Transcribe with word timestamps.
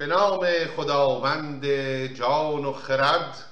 به 0.00 0.06
نام 0.06 0.46
خداوند 0.76 1.66
جان 2.06 2.64
و 2.64 2.72
خرد 2.72 3.44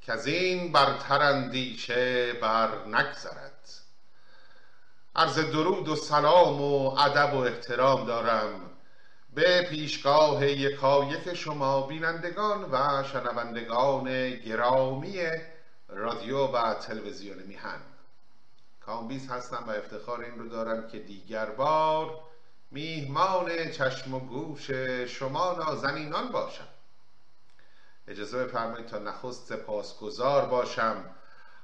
که 0.00 0.12
از 0.12 0.26
این 0.26 0.72
برتر 0.72 1.22
اندیشه 1.22 2.32
بر 2.32 2.84
نگذرد. 2.86 3.68
عرض 5.16 5.38
درود 5.38 5.88
و 5.88 5.96
سلام 5.96 6.60
و 6.60 6.98
ادب 6.98 7.34
و 7.34 7.38
احترام 7.38 8.06
دارم 8.06 8.70
به 9.34 9.62
پیشگاه 9.62 10.46
یکایک 10.46 11.34
شما 11.34 11.86
بینندگان 11.86 12.64
و 12.72 13.04
شنوندگان 13.12 14.30
گرامی 14.30 15.18
رادیو 15.88 16.46
و 16.46 16.74
تلویزیون 16.74 17.38
میهن. 17.42 17.80
کامبیز 18.80 19.30
هستم 19.30 19.64
و 19.66 19.70
افتخار 19.70 20.20
این 20.20 20.38
رو 20.38 20.48
دارم 20.48 20.88
که 20.88 20.98
دیگر 20.98 21.46
بار 21.46 22.25
میهمان 22.70 23.70
چشم 23.70 24.14
و 24.14 24.18
گوش 24.20 24.70
شما 25.08 25.52
نازنینان 25.52 26.28
باشم. 26.28 26.68
اجازه 28.08 28.44
بفرمایید 28.44 28.86
تا 28.86 28.98
نخست 28.98 29.48
سپاسگزار 29.48 30.46
باشم. 30.46 31.04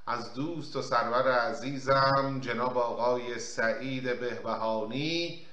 از 0.07 0.33
دوست 0.33 0.75
و 0.75 0.81
سرور 0.81 1.31
عزیزم 1.31 2.39
جناب 2.41 2.77
آقای 2.77 3.39
سعید 3.39 4.19
بهبهانی 4.19 5.45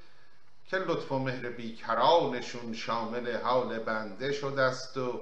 که 0.67 0.77
لطف 0.77 1.13
و 1.13 1.19
مهر 1.19 1.49
بیکرانشون 1.49 2.75
شامل 2.75 3.37
حال 3.37 3.79
بنده 3.79 4.33
شده 4.33 4.63
است 4.63 4.97
و 4.97 5.21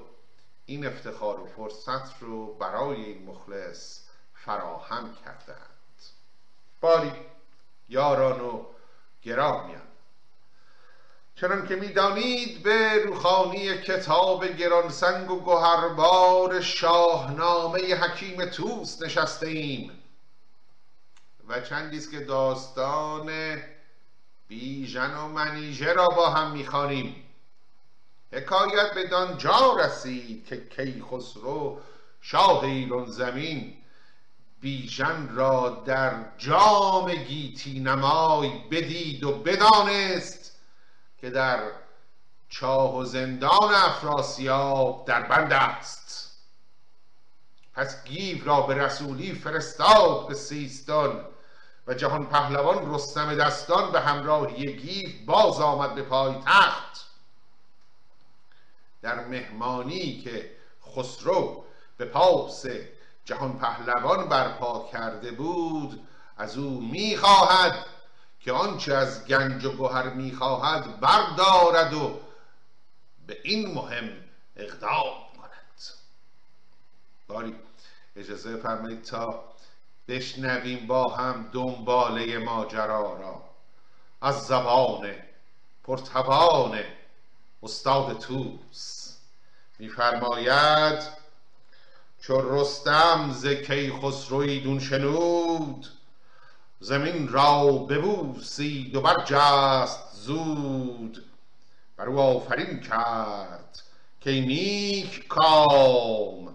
این 0.67 0.87
افتخار 0.87 1.41
و 1.41 1.47
فرصت 1.47 2.23
رو 2.23 2.55
برای 2.55 3.05
این 3.05 3.27
مخلص 3.27 4.01
فراهم 4.35 5.15
کردند 5.25 6.03
باری 6.81 7.13
یاران 7.89 8.41
و 8.41 8.65
گرامیان. 9.23 9.88
چنان 11.41 11.67
که 11.67 11.77
می‌دانید 11.77 12.63
به 12.63 13.05
روخانی 13.05 13.79
کتاب 13.79 14.47
گرانسنگ 14.47 15.31
و 15.31 15.41
گوهربار 15.41 16.61
شاهنامه 16.61 17.95
حکیم 17.95 18.45
توس 18.45 19.03
نشسته 19.03 19.47
ایم 19.47 19.91
و 21.49 21.61
چندیست 21.61 22.11
که 22.11 22.21
داستان 22.21 23.31
بیژن 24.49 25.17
و 25.17 25.29
منیژه 25.29 25.93
را 25.93 26.09
با 26.09 26.31
هم 26.31 26.53
می‌خوانیم. 26.53 27.25
حکایت 28.33 28.95
به 28.95 29.07
دانجا 29.07 29.77
رسید 29.81 30.47
که 30.47 30.69
کیخسرو 30.77 31.81
شاه 32.21 32.65
ایران 32.65 33.07
زمین 33.07 33.75
بیژن 34.61 35.29
را 35.35 35.83
در 35.87 36.13
جام 36.39 37.15
گیتی 37.15 37.81
نمای 37.81 38.51
بدید 38.71 39.25
و 39.25 39.33
بدانست 39.33 40.48
که 41.21 41.31
در 41.31 41.61
چاه 42.49 42.97
و 42.97 43.05
زندان 43.05 43.75
افراسیاب 43.75 45.05
در 45.07 45.23
بند 45.23 45.53
است. 45.53 46.09
پس 47.75 48.05
گیو 48.05 48.45
را 48.45 48.61
به 48.61 48.75
رسولی 48.75 49.35
فرستاد 49.35 50.29
به 50.29 50.35
سیستان 50.35 51.25
و 51.87 51.95
جهان 51.95 52.27
پهلوان 52.27 52.95
رستم 52.95 53.35
دستان 53.35 53.93
به 53.93 54.01
همراهی 54.01 54.77
گیو 54.77 55.27
باز 55.27 55.61
آمد 55.61 55.95
به 55.95 56.03
پای 56.03 56.35
تخت 56.47 57.07
در 59.03 59.25
مهمانی 59.25 60.21
که 60.21 60.51
خسرو 60.95 61.65
به 61.97 62.05
پاس 62.05 62.65
جهان 63.25 63.59
پهلوان 63.59 64.29
برپا 64.29 64.89
کرده 64.93 65.31
بود 65.31 66.09
از 66.37 66.59
او 66.59 66.81
می‌خواهد 66.81 67.87
که 68.49 68.55
آنچه 68.55 68.95
از 68.95 69.27
گنج 69.27 69.65
و 69.65 69.73
گوهر 69.73 70.11
می‌خواهد 70.11 71.01
بردارد 71.01 71.95
و 71.95 72.21
به 73.27 73.39
این 73.43 73.75
مهم 73.75 74.11
اقدام 74.57 75.15
کند. 75.37 75.83
باری 77.27 77.55
اجازه 78.17 78.57
فرمایید 78.57 79.03
تا 79.03 79.45
بشنویم 80.09 80.87
با 80.87 81.09
هم 81.09 81.51
دنباله 81.53 82.39
ماجرا 82.39 83.19
را. 83.19 83.43
از 84.23 84.47
زبان 84.47 85.15
پرتوان 85.85 86.81
استاد 87.63 88.19
توس 88.19 89.17
میفرماید 89.79 91.09
چو 92.21 92.61
رستم 92.61 93.33
ز 93.33 93.47
کیخسروی 93.47 94.61
دون 94.61 94.81
شنود 94.81 95.98
زمین 96.81 97.29
را 97.29 97.65
ببوسید 97.73 98.97
و 98.97 99.01
برجست 99.01 100.01
زود. 100.13 101.25
بر 101.97 102.09
او 102.09 102.21
آفرین 102.21 102.81
کرد 102.81 103.83
که 104.21 104.31
نیک 104.31 105.29
کام. 105.29 106.55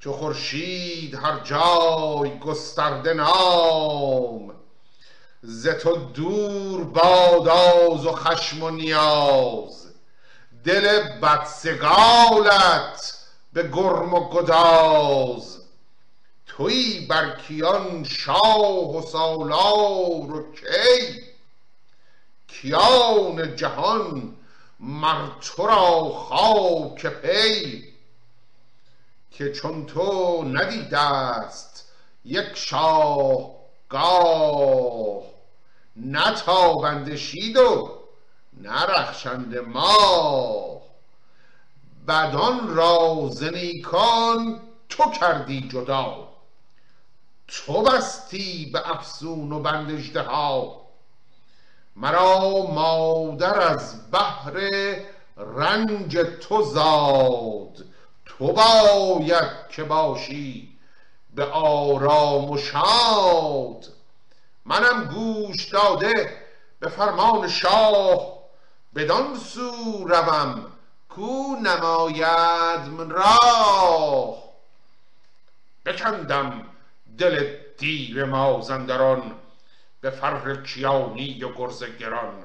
چو 0.00 0.12
خورشید 0.12 1.14
هر 1.14 1.40
جای 1.40 2.38
گسترده 2.38 3.14
نام 3.14 4.54
ز 5.42 5.68
تو 5.68 5.96
دور 5.96 6.84
باداز 6.84 8.06
و 8.06 8.12
خشم 8.12 8.62
و 8.62 8.70
نیاز. 8.70 9.86
دل 10.64 11.02
بدسگالت 11.20 13.14
به 13.52 13.68
گرم 13.68 14.14
و 14.14 14.28
گداز. 14.28 15.59
توی 16.60 17.06
بر 17.08 17.36
کیان 17.36 18.04
شاه 18.04 18.96
و 18.96 19.02
سالار 19.02 20.32
و 20.32 20.52
کی؟ 20.52 21.22
کیان 22.48 23.56
جهان 23.56 24.36
مر 24.80 25.28
تو 25.40 25.66
را 25.66 26.08
خاک 26.10 27.06
پی. 27.06 27.84
که 29.30 29.52
چون 29.52 29.86
تو 29.86 30.42
ندیده 30.44 30.98
است 30.98 31.92
یک 32.24 32.48
شاه 32.54 33.50
گاه. 33.88 35.22
نتابنده 35.96 37.16
شید 37.16 37.56
و 37.56 37.98
نرخشنده 38.60 39.60
ماه. 39.60 40.80
بدان 42.08 42.76
را 42.76 43.28
ز 43.32 43.42
نیکان 43.42 44.60
تو 44.88 45.10
کردی 45.10 45.68
جدا. 45.68 46.29
تو 47.50 47.82
بستی 47.82 48.70
به 48.72 48.90
افسون 48.90 49.52
و 49.52 49.60
بند 49.60 50.16
ها؟ 50.16 50.80
مرا 51.96 52.66
مادر 52.66 53.60
از 53.60 54.10
بهر 54.10 54.60
رنج 55.36 56.18
تو 56.18 56.62
زاد. 56.62 57.84
تو 58.26 58.52
باید 58.52 59.68
که 59.70 59.84
باشی 59.84 60.78
به 61.34 61.44
آرام 61.44 62.50
و 62.50 62.58
شاد. 62.58 63.86
منم 64.64 65.04
گوش 65.04 65.68
داده 65.68 66.42
به 66.80 66.88
فرمان 66.88 67.48
شاه. 67.48 68.38
بدان 68.94 69.38
سو 69.38 70.04
روم 70.08 70.72
کو 71.08 71.56
نماید 71.62 72.88
من 72.88 73.10
راه. 73.10 74.42
بکندم 75.86 76.69
دل 77.20 77.56
دیر 77.78 78.24
مازندران 78.24 79.34
به 80.00 80.10
فر 80.10 80.56
کیانی 80.62 81.44
و 81.44 81.52
گرز 81.52 81.84
گران. 81.84 82.44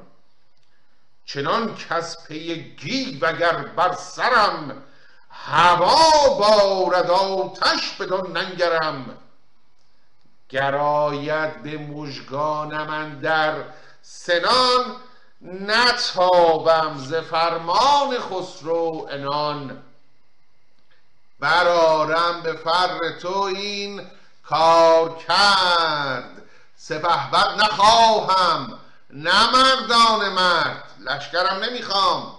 چنان 1.25 1.75
کس 1.75 2.27
پی 2.27 2.75
گیو 2.75 3.25
اگر 3.25 3.53
بر 3.53 3.93
سرم 3.93 4.83
هوا 5.29 6.29
بارد 6.39 7.09
آتش 7.11 7.91
بدان 7.99 8.37
ننگرم. 8.37 9.17
گراید 10.49 11.63
به 11.63 11.77
مژگانم 11.77 12.89
اندر 12.89 13.63
سنان 14.01 14.95
نتابم 15.41 16.97
ز 16.97 17.13
فرمان 17.13 18.19
خسرو 18.19 19.07
انان 19.11 19.83
برارم 21.39 22.41
به 22.43 22.53
فر 22.53 23.11
تو 23.21 23.39
این 23.39 24.01
کار 24.49 25.17
کرد. 25.17 26.41
سپه 26.75 27.31
بد 27.31 27.63
نخواهم. 27.63 28.79
نه 29.09 29.51
مردان 29.51 30.33
مرد. 30.33 30.83
لشکرم 30.99 31.63
نمی‌خوام. 31.63 32.35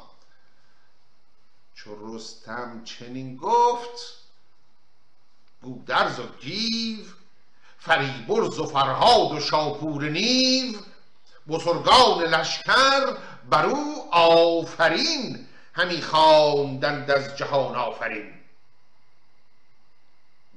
چو 1.74 2.16
رستم 2.16 2.84
چنین 2.84 3.36
گفت 3.36 4.16
گودرز 5.62 6.18
و 6.18 6.26
گیو 6.40 7.04
فریبرز 7.78 8.58
و 8.58 8.66
فرهاد 8.66 9.32
و 9.32 9.40
شاپور 9.40 10.04
نیو 10.04 10.78
بزرگان 11.48 12.22
لشکر 12.22 13.16
بر 13.50 13.66
او 13.66 14.08
آفرین. 14.12 15.48
همی 15.74 16.02
خواندند 16.02 17.10
از 17.10 17.36
جهان 17.36 17.76
آفرین. 17.76 18.35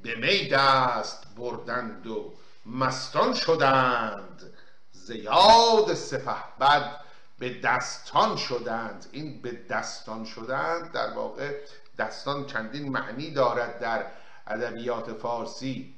به 0.03 0.15
می 0.15 0.47
دست 0.47 1.35
بردند 1.35 2.07
و 2.07 2.33
مستان 2.65 3.33
شدند. 3.33 4.53
زیاد 4.91 5.93
سپه 5.93 6.57
بد 6.59 6.99
به 7.39 7.59
دستان 7.59 8.35
شدند. 8.37 9.05
این 9.11 9.41
به 9.41 9.51
دستان 9.51 10.25
شدند 10.25 10.91
در 10.91 11.13
واقع 11.13 11.57
دستان 11.97 12.45
چندین 12.45 12.91
معنی 12.91 13.31
دارد 13.31 13.79
در 13.79 14.05
ادبیات 14.47 15.13
فارسی. 15.13 15.95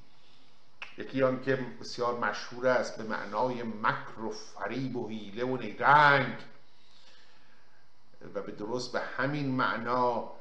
یکی 0.97 1.23
آن 1.23 1.41
که 1.41 1.55
بسیار 1.55 2.19
مشهور 2.19 2.67
است 2.67 2.97
به 2.97 3.03
معنای 3.03 3.63
مکر 3.63 4.19
و 4.19 4.31
فریب 4.31 4.95
و 4.95 5.07
حیله 5.07 5.45
و 5.45 5.57
نیرنگ 5.57 6.35
و 8.33 8.41
به 8.41 8.51
درست 8.51 8.91
به 8.91 8.99
همین 8.99 9.51
معنا 9.51 10.31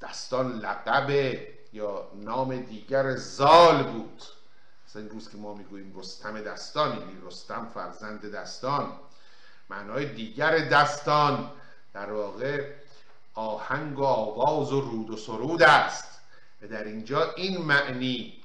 دستان 0.00 0.52
لقب 0.52 1.36
یا 1.72 2.08
نام 2.14 2.56
دیگر 2.56 3.16
زال 3.16 3.82
بود. 3.82 4.22
مثلا 4.88 5.06
روز 5.06 5.30
که 5.30 5.36
ما 5.36 5.54
می‌گوییم 5.54 5.98
رستم 5.98 6.40
دستان 6.40 6.98
یعنی 6.98 7.18
رستم 7.26 7.70
فرزند 7.74 8.32
دستان. 8.32 8.92
معنای 9.70 10.06
دیگر 10.06 10.58
دستان 10.58 11.50
در 11.94 12.12
واقع 12.12 12.72
آهنگ 13.34 13.98
و 13.98 14.04
آواز 14.04 14.72
و 14.72 14.80
رود 14.80 15.10
و 15.10 15.16
سرود 15.16 15.62
است. 15.62 16.20
و 16.62 16.68
در 16.68 16.84
اینجا 16.84 17.32
این 17.32 17.62
معنی 17.62 18.42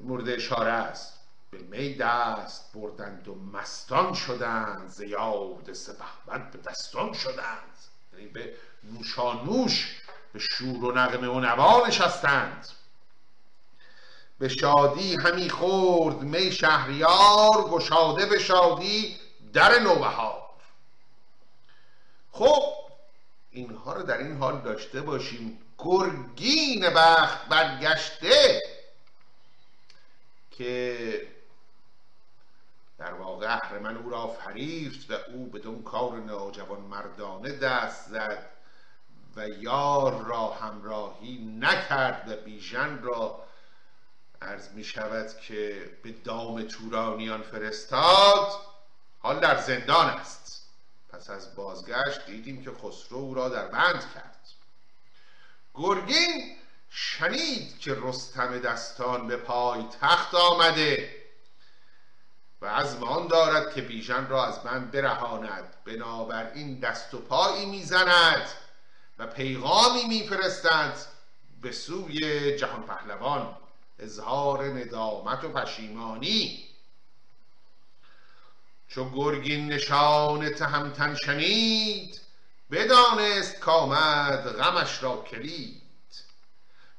مورد 0.00 0.28
اشاره 0.28 0.70
است. 0.70 1.18
به 1.50 1.58
می 1.58 1.94
دست 1.94 2.72
بردند 2.74 3.28
و 3.28 3.34
مستان 3.34 4.14
شدند 4.14 4.88
زیاد 4.88 5.72
سپهبد 5.72 6.50
به 6.50 6.58
دستان 6.58 7.12
شدند. 7.12 7.76
یعنی 8.12 8.26
به 8.26 8.54
نوشانوش 8.82 10.01
به 10.32 10.38
شور 10.38 10.84
و 10.84 10.92
نغمه 10.92 11.28
و 11.28 11.40
نوا 11.40 11.86
نشستند. 11.86 12.68
به 14.38 14.48
شادی 14.48 15.16
همی 15.16 15.50
خورد 15.50 16.20
می 16.20 16.52
شهریار 16.52 17.68
گشاده 17.70 18.26
به 18.26 18.38
شادی 18.38 19.16
در 19.52 19.78
نوبهار. 19.78 20.42
خب 22.32 22.62
اینها 23.50 23.92
رو 23.92 24.02
در 24.02 24.18
این 24.18 24.36
حال 24.38 24.60
داشته 24.60 25.00
باشیم. 25.00 25.58
گرگین 25.78 26.90
بخت 26.90 27.48
برگشته 27.48 28.60
که 30.50 31.32
در 32.98 33.14
واقع 33.14 33.54
اهرمن 33.54 33.96
او 33.96 34.10
را 34.10 34.28
فریفت 34.28 35.10
و 35.10 35.14
او 35.32 35.46
بدون 35.46 35.82
کار 35.82 36.12
ناجوان 36.12 36.80
مردانه 36.80 37.52
دست 37.52 38.08
زد. 38.08 38.51
و 39.36 39.48
یار 39.48 40.24
را 40.24 40.50
همراهی 40.50 41.38
نکرد 41.58 42.28
و 42.28 42.36
بیژن 42.44 43.02
را 43.02 43.44
عرض 44.42 44.68
می 44.68 44.84
شود 44.84 45.40
که 45.40 45.90
به 46.02 46.12
دام 46.12 46.62
تورانیان 46.62 47.42
فرستاد 47.42 48.48
حال 49.18 49.40
در 49.40 49.60
زندان 49.60 50.06
است. 50.06 50.68
پس 51.08 51.30
از 51.30 51.54
بازگشت 51.54 52.26
دیدیم 52.26 52.64
که 52.64 52.70
خسرو 52.70 53.18
او 53.18 53.34
را 53.34 53.48
در 53.48 53.66
بند 53.66 54.04
کرد. 54.14 54.48
گرگین 55.74 56.56
شنید 56.90 57.78
که 57.78 57.96
رستم 58.02 58.58
دستان 58.58 59.26
به 59.26 59.36
پای 59.36 59.84
تخت 60.00 60.34
آمده 60.34 61.22
و 62.60 62.66
از 62.66 63.02
آن 63.02 63.26
دارد 63.26 63.74
که 63.74 63.82
بیژن 63.82 64.28
را 64.28 64.46
از 64.46 64.62
بند 64.62 64.90
برهاند. 64.90 65.76
بنابراین 65.84 66.80
دست 66.80 67.14
و 67.14 67.18
پایی 67.18 67.66
می‌زند 67.66 68.48
پیغامی 69.26 70.04
میفرستند 70.04 71.06
به 71.62 71.72
سوی 71.72 72.56
جهان 72.56 72.82
پهلوان. 72.82 73.56
اظهار 73.98 74.64
ندامت 74.64 75.44
و 75.44 75.48
پشیمانی. 75.48 76.64
چو 78.88 79.10
گرگین 79.10 79.68
نشان 79.68 80.48
تهمتن 80.48 81.14
شنید 81.14 82.20
بدانست 82.70 83.58
کامد 83.58 84.48
غمش 84.48 85.02
را 85.02 85.16
کلید. 85.30 85.82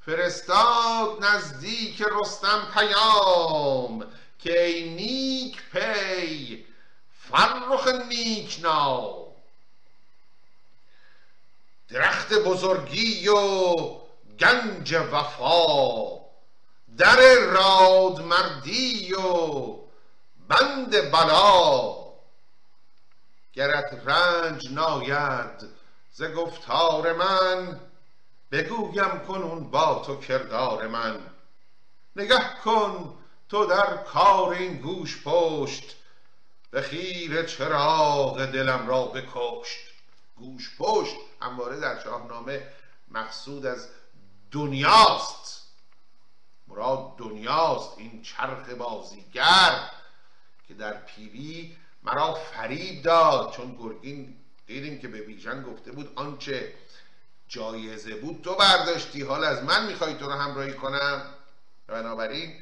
فرستاد 0.06 1.26
نزدیک 1.26 2.02
رستم 2.02 2.68
پیام 2.74 4.06
که 4.40 4.64
ای 4.64 4.90
نیک 4.90 5.62
پی 5.72 6.66
فرخ 7.20 7.88
نیک 7.88 8.60
نام. 8.62 9.23
درخت 11.94 12.34
بزرگی 12.34 13.28
و 13.28 13.76
گنج 14.40 14.94
وفا. 14.94 16.24
در 16.98 17.36
راد 17.36 18.22
مردی 18.22 19.14
و 19.14 19.76
بند 20.48 21.12
بلا. 21.12 21.96
گرت 23.54 24.02
رنج 24.06 24.72
ناید 24.72 25.70
ز 26.12 26.24
گفتار 26.24 27.14
من. 27.14 27.80
بگویم 28.52 29.20
کنون 29.28 29.72
با 29.72 30.04
تو 30.06 30.16
کردار 30.16 30.88
من. 30.88 31.20
نگه 32.16 32.56
کن 32.64 33.18
تو 33.50 33.66
در 33.66 33.98
کار 33.98 34.50
این 34.50 34.78
گوش 34.78 35.24
پشت. 35.24 35.96
به 36.72 36.82
خیر 36.82 37.44
چراغ 37.44 38.46
دلم 38.46 38.88
را 38.88 39.04
بکشت. 39.04 39.80
گوش 40.36 40.78
پشت. 40.78 41.16
همواره 41.44 41.80
در 41.80 42.04
شاهنامه 42.04 42.68
مقصود 43.08 43.66
از 43.66 43.88
دنیاست. 44.52 45.64
مراد 46.68 47.18
دنیاست 47.18 47.98
این 47.98 48.22
چرخ 48.22 48.70
بازیگر 48.70 49.90
که 50.68 50.74
در 50.74 50.94
پیری 50.94 51.78
مرا 52.04 52.34
فریب 52.34 53.04
داد 53.04 53.54
چون 53.54 53.76
گرگین 53.76 54.38
دیدیم 54.68 55.00
که 55.00 55.08
به 55.08 55.22
بیژن 55.22 55.64
گفته 55.64 55.92
بود 55.92 56.12
آنچه 56.16 56.74
جایزه 57.48 58.16
بود 58.16 58.42
تو 58.42 58.56
برداشتی 58.56 59.22
حال 59.22 59.44
از 59.44 59.64
من 59.64 59.88
می‌خوای 59.88 60.14
تو 60.14 60.26
رو 60.26 60.32
همراهی 60.32 60.74
کنم؟ 60.74 61.26
بنابراین 61.88 62.54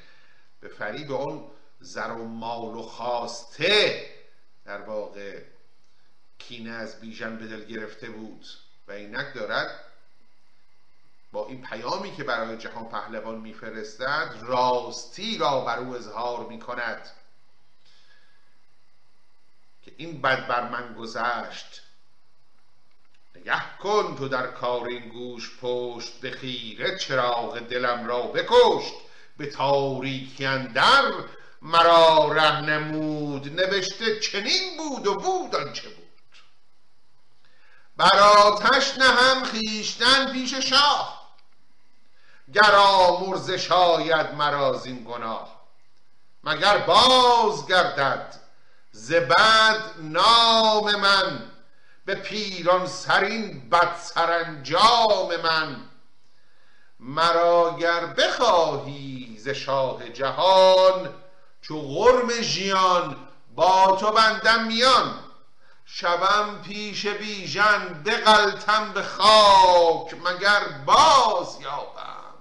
به 0.59 0.67
فریب 0.67 1.11
اون 1.11 1.51
زر 1.79 2.11
و 2.11 2.27
مال 2.27 2.75
و 2.75 2.81
خواسته 2.81 4.05
در 4.65 4.81
واقع 4.81 5.41
کینه 6.37 6.71
از 6.71 6.99
بیژن 6.99 7.37
به 7.37 7.47
دل 7.47 7.65
گرفته 7.65 8.09
بود. 8.09 8.45
و 8.87 8.91
اینک 8.91 9.33
دارد 9.33 9.79
با 11.31 11.47
این 11.47 11.61
پیامی 11.61 12.15
که 12.15 12.23
برای 12.23 12.57
جهان 12.57 12.89
پهلوان 12.89 13.35
میفرستد 13.35 14.35
راستی 14.41 15.37
را 15.37 15.61
بر 15.61 15.79
او 15.79 15.95
اظهار 15.95 16.45
می‌کند 16.45 17.11
که 19.85 19.91
این 19.97 20.21
بد 20.21 20.47
بر 20.47 20.69
من 20.69 20.93
گذشت. 20.93 21.81
نگه 23.35 23.77
کن 23.77 24.15
تو 24.15 24.27
در 24.27 24.47
کار 24.47 24.87
این 24.87 25.09
گوش 25.09 25.57
پشت 25.61 26.19
به 26.19 26.31
خیره 26.31 26.97
چراغ 26.97 27.59
دلم 27.59 28.07
را 28.07 28.21
بکشت. 28.21 28.93
به 29.37 29.45
تاریکی 29.45 30.45
اندر 30.45 31.13
مرا 31.61 32.31
ره 32.33 32.61
نمود 32.61 33.61
نوشته 33.61 34.19
چنین 34.19 34.77
بود 34.77 35.07
و 35.07 35.15
بود 35.15 35.55
آنچه 35.55 35.89
بود. 35.89 36.00
بر 38.01 38.19
آتش 38.19 38.97
نهم 38.97 39.43
خویشتن 39.43 40.31
پیش 40.31 40.53
شاه. 40.53 41.21
گر 42.53 42.75
آمرز 42.75 43.51
شاید 43.51 44.33
مرا 44.33 44.73
زین 44.73 45.03
گناه 45.09 45.61
مگر 46.43 46.77
باز 46.77 47.67
گردد 47.67 48.35
ز 48.91 49.13
بد 49.13 49.81
نام 49.97 50.95
من 50.95 51.51
به 52.05 52.15
پیران 52.15 52.87
سرین 52.87 53.69
بد 53.69 53.95
سرانجام 53.95 55.35
من. 55.43 55.75
مرا 56.99 57.77
گر 57.79 58.05
بخواهی 58.05 59.37
ز 59.39 59.49
شاه 59.49 60.09
جهان 60.09 61.13
چو 61.61 61.81
غرم 61.81 62.41
ژیان 62.41 63.27
با 63.55 63.97
تو 63.99 64.11
بندم 64.11 64.63
میان. 64.63 65.30
شبم 65.93 66.61
پیش 66.61 67.07
بیژن 67.07 68.03
بغلتم 68.05 68.93
به 68.93 69.03
خاک 69.03 70.13
مگر 70.13 70.59
باز 70.85 71.61
یابم؟ 71.61 72.33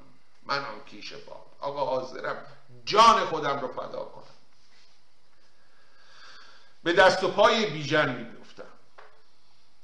من 0.42 0.59
آن 0.59 0.85
کیش 0.87 1.12
باد. 1.12 1.37
آقا 1.61 1.87
حاضرم 1.87 2.37
جان 2.85 3.25
خودم 3.25 3.61
رو 3.61 3.69
فدا 3.69 4.04
کنم. 4.04 4.25
به 6.83 6.92
دست 6.92 7.25
و 7.25 7.28
پای 7.28 7.66
بیژن 7.66 8.14
می‌گفتم 8.14 8.71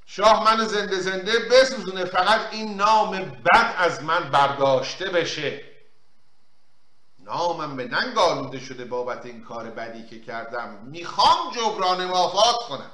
شاه 0.07 0.45
من 0.45 0.65
زنده 0.65 1.01
زنده 1.01 1.39
بسوزونه 1.39 2.05
فقط 2.05 2.41
این 2.51 2.77
نام 2.77 3.11
بد 3.21 3.75
از 3.79 4.03
من 4.03 4.31
برداشته 4.31 5.11
بشه. 5.11 5.65
نامم 7.19 7.77
به 7.77 7.85
ننگ 7.85 8.19
آلوده 8.19 8.61
شده 8.61 8.85
بابت 8.85 9.27
این 9.27 9.45
کار 9.45 9.71
بدی 9.71 10.07
که 10.07 10.21
کردم. 10.21 10.69
می‌خوام 10.69 11.51
جبران 11.51 12.05
مافات 12.05 12.57
کنم. 12.69 12.91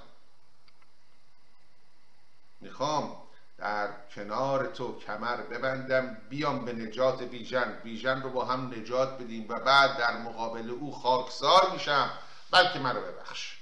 می‌خوام 2.63 3.17
در 3.59 3.89
کنار 4.15 4.67
تو 4.67 4.99
کمر 4.99 5.37
ببندم 5.37 6.19
بیام 6.29 6.65
به 6.65 6.73
نجات 6.73 7.23
بیژن. 7.23 7.81
بیژن 7.85 8.23
رو 8.23 8.31
با 8.31 8.45
هم 8.45 8.75
نجات 8.77 9.19
بدیم 9.19 9.47
و 9.49 9.61
بعد 9.61 9.99
در 9.99 10.17
مقابل 10.17 10.71
او 10.71 10.93
خاکسار 10.93 11.71
میشم 11.73 12.11
بلکه 12.51 12.79
مرا 12.79 13.01
ببخش. 13.01 13.57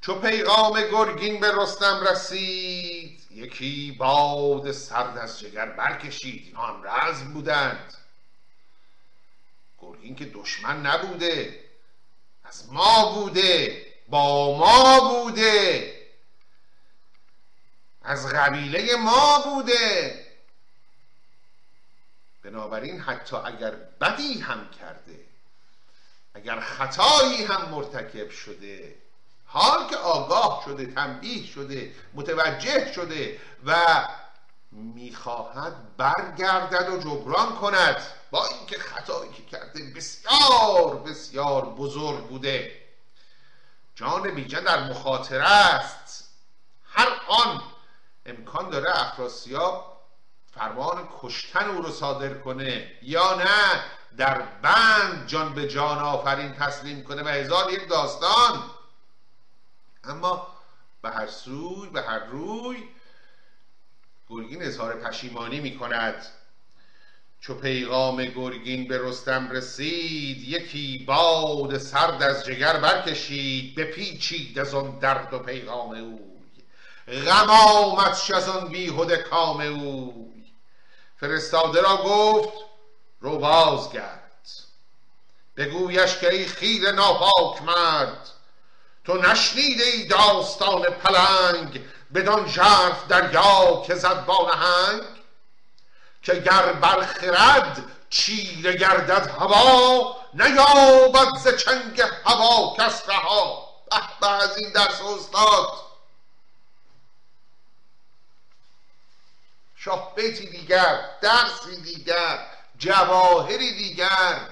چو 0.00 0.14
پیغام 0.14 0.80
گرگین 0.90 1.40
به 1.40 1.52
رستم 1.56 2.00
رسید 2.10 3.20
یکی 3.30 3.92
باد 3.92 4.72
سرد 4.72 5.18
از 5.18 5.40
جگر 5.40 5.66
برکشید. 5.66 6.46
اینا 6.46 6.62
هم 6.62 6.82
رزم 6.84 7.32
بودند. 7.32 7.94
گرگین 9.78 10.14
که 10.14 10.24
دشمن 10.24 10.86
نبوده 10.86 11.64
از 12.44 12.72
ما 12.72 13.12
بوده 13.12 13.86
با 14.08 14.58
ما 14.58 15.00
بوده. 15.00 15.93
از 18.04 18.26
قبیله 18.26 18.96
ما 18.96 19.38
بوده. 19.44 20.24
بنابراین 22.42 23.00
حتی 23.00 23.36
اگر 23.36 23.70
بدی 24.00 24.40
هم 24.40 24.70
کرده 24.80 25.20
اگر 26.34 26.60
خطایی 26.60 27.44
هم 27.44 27.68
مرتکب 27.68 28.30
شده 28.30 28.94
حال 29.46 29.88
که 29.90 29.96
آگاه 29.96 30.62
شده 30.64 30.86
تنبیه 30.86 31.46
شده 31.46 31.94
متوجه 32.14 32.92
شده 32.92 33.40
و 33.64 33.76
می‌خواهد 34.72 35.96
برگردد 35.96 36.88
و 36.88 36.98
جبران 36.98 37.56
کند 37.56 38.02
با 38.30 38.46
اینکه 38.46 38.78
خطایی 38.78 39.30
که 39.32 39.42
کرده 39.42 39.92
بسیار 39.96 40.96
بسیار 41.06 41.64
بزرگ 41.64 42.26
بوده. 42.28 42.80
جان 43.94 44.34
بیژن 44.34 44.64
در 44.64 44.90
مخاطره 44.90 45.48
است. 45.48 46.30
هر 46.84 47.08
آن 47.28 47.62
امکان 48.26 48.70
داره 48.70 49.00
افراسیاب 49.00 49.94
فرمان 50.52 51.08
کشتن 51.20 51.68
او 51.68 51.82
رو 51.82 51.90
صادر 51.90 52.34
کنه 52.34 52.90
یا 53.02 53.34
نه 53.34 53.80
در 54.16 54.42
بند 54.42 55.26
جان 55.26 55.54
به 55.54 55.68
جان 55.68 55.98
آفرین 55.98 56.52
تسلیم 56.52 57.02
کنه 57.02 57.22
و 57.22 57.28
هزار 57.28 57.72
یک 57.72 57.88
داستان. 57.88 58.62
اما 60.04 60.46
به 61.02 61.10
هر 61.10 61.26
سوی 61.26 61.88
به 61.92 62.02
هر 62.02 62.24
روی 62.24 62.88
گرگین 64.28 64.62
اظهار 64.62 64.94
پشیمانی 64.94 65.60
می 65.60 65.78
کند 65.78 66.26
چو 67.40 67.54
پیغام 67.54 68.24
گرگین 68.24 68.88
به 68.88 68.98
رستم 68.98 69.50
رسید 69.50 70.38
یکی 70.38 71.04
باد 71.06 71.78
سرد 71.78 72.22
از 72.22 72.44
جگر 72.44 72.80
برکشید 72.80 73.74
بپیچید 73.74 74.58
از 74.58 74.74
آن 74.74 74.98
درد 74.98 75.34
و 75.34 75.38
پیغام 75.38 75.90
اوی 75.90 76.33
غم 77.08 77.50
آمدش 77.50 78.30
از 78.30 78.48
آن 78.48 78.68
بیهده 78.68 79.16
کام 79.16 79.60
اوی 79.60 80.44
فرستاده 81.16 81.80
را 81.80 81.96
گفت 81.96 82.52
رو 83.20 83.38
بازگرد. 83.38 84.20
بگویش 85.56 86.16
که 86.16 86.34
ای 86.34 86.46
خیر 86.46 86.92
ناپاک 86.92 87.62
مرد 87.62 88.30
تو 89.04 89.14
نشنیده 89.14 89.84
ای 89.84 90.06
داستان 90.06 90.82
پلنگ 90.82 91.84
بدان 92.14 92.48
ژرف 92.48 93.06
دریا 93.08 93.82
که 93.86 93.94
زد 93.94 94.24
با 94.24 94.50
نهنگ؟ 94.54 95.02
که 96.22 96.34
گر 96.34 96.72
برخرد 96.72 97.82
چیره 98.10 98.76
گردد 98.76 99.30
هوا 99.40 100.16
نیابد 100.34 101.38
ز 101.38 101.48
چنگ 101.48 102.00
هوا 102.26 102.76
کس 102.78 103.08
رها. 103.08 103.68
به 104.20 104.30
از 104.30 104.58
این 104.58 104.72
درس 104.72 105.00
استاد. 105.00 105.83
شاه 109.84 110.14
بیتی 110.14 110.46
دیگر 110.46 111.10
درسی 111.20 111.82
دیگر 111.82 112.46
جواهری 112.78 113.74
دیگر. 113.74 114.48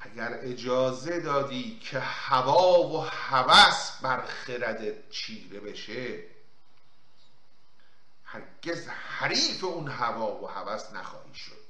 اگر 0.00 0.38
اجازه 0.42 1.20
دادی 1.20 1.78
که 1.78 2.00
هوا 2.00 2.82
و 2.82 3.00
هوس 3.00 3.90
بر 4.02 4.26
خردت 4.26 5.10
چیره 5.10 5.60
بشه 5.60 6.24
هرگز 8.24 8.88
حریف 8.88 9.64
اون 9.64 9.88
هوا 9.88 10.42
و 10.42 10.46
هوس 10.46 10.92
نخواهی 10.92 11.34
شد. 11.34 11.66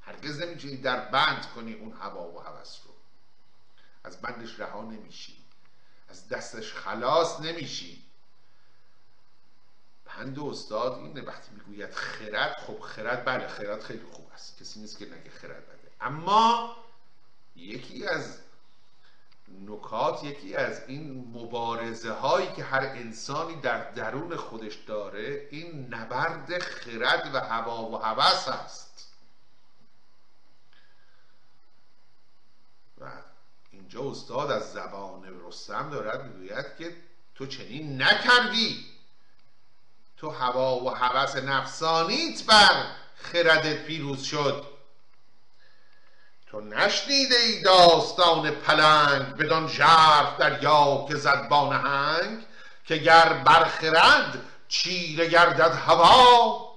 هرگز 0.00 0.42
نمی‌تونی 0.42 0.76
در 0.76 1.00
بند 1.00 1.46
کنی 1.54 1.74
اون 1.74 1.92
هوا 1.92 2.28
و 2.28 2.40
هوس 2.40 2.78
رو. 2.84 2.94
از 4.04 4.20
بندش 4.20 4.60
رها 4.60 4.82
نمیشی. 4.82 5.36
از 6.08 6.28
دستش 6.28 6.74
خلاص 6.74 7.40
نمیشی. 7.40 8.09
بند 10.16 10.38
استاد 10.38 10.92
اینه 10.92 11.22
وقتی 11.22 11.50
می‌گوید 11.52 11.94
خرد 11.94 12.56
خب 12.66 12.80
خرد 12.80 13.24
بله 13.24 13.48
خرد 13.48 13.82
خیلی 13.82 14.04
خوب 14.12 14.30
است. 14.34 14.60
کسی 14.60 14.80
نیست 14.80 14.98
که 14.98 15.06
نگه 15.06 15.30
خرد 15.30 15.66
بده. 15.66 15.90
اما 16.00 16.76
یکی 17.56 18.06
از 18.06 18.38
نکات 19.66 20.24
یکی 20.24 20.56
از 20.56 20.82
این 20.86 21.32
مبارزه 21.34 22.12
هایی 22.12 22.52
که 22.52 22.64
هر 22.64 22.80
انسانی 22.80 23.56
در 23.60 23.90
درون 23.90 24.36
خودش 24.36 24.74
داره 24.74 25.48
این 25.50 25.94
نبرد 25.94 26.58
خرد 26.58 27.34
و 27.34 27.40
هوا 27.40 27.82
و 27.82 27.96
هوس 27.96 28.48
است. 28.48 29.08
و 32.98 33.10
اینجا 33.70 34.10
استاد 34.10 34.50
از 34.50 34.72
زبان 34.72 35.40
رستم 35.46 35.90
دارد 35.90 36.24
می‌گوید 36.24 36.76
که 36.78 36.96
تو 37.34 37.46
چنین 37.46 38.02
نکردی. 38.02 38.86
تو 40.20 40.30
هوا 40.30 40.76
و 40.76 40.90
هوس 40.90 41.36
نفسانیت 41.36 42.44
بر 42.44 42.84
خردت 43.16 43.84
پیروز 43.84 44.22
شد. 44.22 44.66
تو 46.50 46.60
نشنیده 46.60 47.36
ای 47.36 47.62
داستان 47.62 48.50
پلنگ 48.50 49.36
بدان 49.36 49.68
ژرف 49.68 50.36
دریا 50.38 51.06
که 51.08 51.16
زد 51.16 51.48
با 51.48 51.72
نهنگ 51.72 52.46
که 52.84 52.96
گر 52.96 53.32
برخرد 53.32 54.44
چیره 54.68 55.26
گردد 55.26 55.74
هوا 55.86 56.70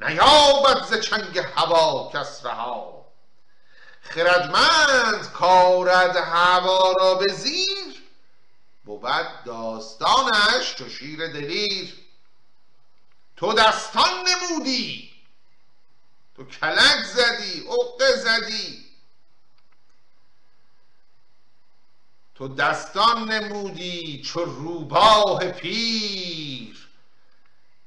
نیابد 0.00 0.84
ز 0.84 1.00
چنگ 1.00 1.38
هوا 1.38 2.10
کس 2.14 2.46
رها. 2.46 3.06
خردمند 4.02 5.32
کارد 5.32 6.16
هوا 6.16 6.92
را 6.92 7.14
به 7.14 7.32
زیر 7.32 8.02
بود 8.84 9.44
داستانش 9.44 10.70
تو 10.76 10.88
شیر 10.88 11.26
دلیر. 11.26 12.01
تو 13.42 13.52
دستان 13.52 14.10
نمودی. 14.28 15.10
تو 16.36 16.44
کلک 16.44 17.04
زدی 17.04 17.60
عقه 17.60 18.16
زدی. 18.16 18.84
تو 22.34 22.48
دستان 22.48 23.32
نمودی 23.32 24.22
چو 24.22 24.44
روباه 24.44 25.50
پیر. 25.50 26.88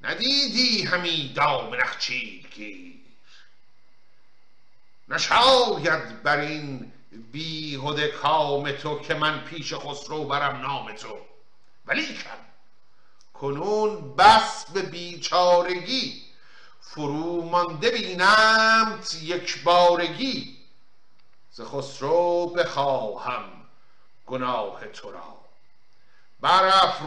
ندیدی 0.01 0.83
همی 0.83 1.33
دام 1.35 1.75
نخچیر 1.75 2.47
گیر. 2.47 2.95
نشاید 5.07 6.23
بر 6.23 6.37
این 6.37 6.93
بیهده 7.31 8.07
کام 8.07 8.71
تو 8.71 8.99
که 8.99 9.13
من 9.13 9.45
پیش 9.45 9.73
خسرو 9.73 10.25
برم 10.25 10.61
نام 10.61 10.95
تو. 10.95 11.19
ولیکن 11.85 12.44
کنون 13.41 14.15
بس 14.15 14.65
به 14.71 14.81
بیچارگی. 14.81 16.25
فرو 16.81 17.41
مانده 17.41 17.89
بینمت 17.89 19.17
یک 19.23 19.63
بارگی. 19.63 20.57
ز 21.51 21.61
خسرو 21.61 22.45
بخواهم 22.45 23.43
گناه 24.25 24.87
تو 24.87 25.11
را. 25.11 25.35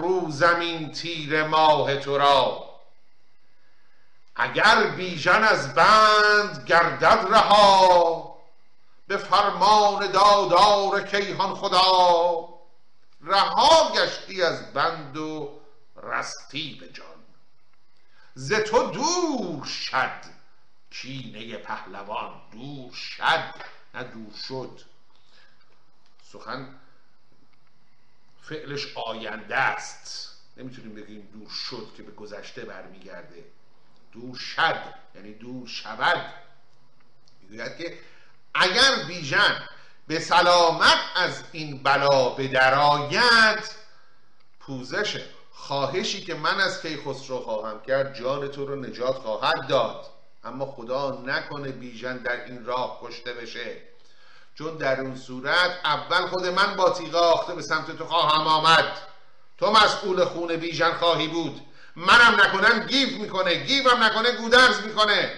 رو 0.00 0.30
زمین 0.30 0.92
تیر 0.92 1.44
ماه 1.44 1.96
تو 1.96 2.18
را. 2.18 2.68
اگر 4.36 4.86
بیژن 4.86 5.44
از 5.44 5.74
بند 5.74 6.64
گردد 6.66 7.26
رها 7.30 8.34
به 9.06 9.16
فرمان 9.16 10.12
دادار 10.12 11.02
کیهان 11.02 11.54
خدا. 11.54 12.48
رها 13.20 13.92
گشتی 13.92 14.42
از 14.42 14.72
بند 14.72 15.16
و 15.16 15.57
رستی 16.02 16.74
به 16.80 16.88
جان. 16.88 17.24
ز 18.34 18.52
تو 18.52 18.90
دور 18.90 19.64
شد 19.64 20.20
کینه 20.90 21.56
پهلوان 21.56 22.40
دور 22.52 22.92
شد. 22.92 23.54
نه 23.94 24.04
دور 24.04 24.32
شد. 24.48 24.80
سخن 26.32 26.80
فعلش 28.42 28.96
آینده 28.96 29.56
است. 29.56 30.34
نمی‌تونیم 30.56 30.94
بگیم 30.94 31.28
دور 31.32 31.50
شد 31.50 31.94
که 31.96 32.02
به 32.02 32.12
گذشته 32.12 32.64
برمیگرده. 32.64 33.44
دور 34.12 34.36
شد 34.36 34.94
یعنی 35.14 35.34
دور 35.34 35.68
شود. 35.68 36.34
می‌گوید 37.40 37.76
که 37.76 37.98
اگر 38.54 39.04
بیژن 39.06 39.68
به 40.06 40.20
سلامت 40.20 40.98
از 41.16 41.42
این 41.52 41.82
بلا 41.82 42.28
به 42.28 42.48
درآید 42.48 43.70
پوزش 44.60 45.24
خواهشی 45.68 46.20
که 46.20 46.34
من 46.34 46.60
از 46.60 46.82
کیخسرو 46.82 47.40
خواهم 47.40 47.80
کرد 47.86 48.18
جان 48.18 48.48
تو 48.48 48.66
رو 48.66 48.76
نجات 48.76 49.16
خواهد 49.16 49.66
داد. 49.68 50.06
اما 50.44 50.66
خدا 50.66 51.22
نکنه 51.26 51.68
بیژن 51.68 52.16
در 52.16 52.44
این 52.44 52.64
راه 52.64 53.00
کشته 53.02 53.32
بشه. 53.32 53.76
چون 54.54 54.76
در 54.76 55.00
اون 55.00 55.16
صورت 55.16 55.70
اول 55.84 56.26
خود 56.26 56.46
من 56.46 56.76
با 56.76 56.90
تیغه 56.90 57.18
آخته 57.18 57.54
به 57.54 57.62
سمت 57.62 57.96
تو 57.96 58.04
خواهم 58.04 58.46
آمد. 58.46 58.98
تو 59.58 59.70
مسئول 59.70 60.24
خون 60.24 60.56
بیژن 60.56 60.92
خواهی 60.92 61.28
بود. 61.28 61.60
منم 61.96 62.40
نکنم 62.40 62.86
گیف 62.86 63.12
می‌کنه 63.12 63.54
گیفم 63.54 64.02
نکنه 64.04 64.32
گودرز 64.32 64.80
می‌کنه. 64.80 65.32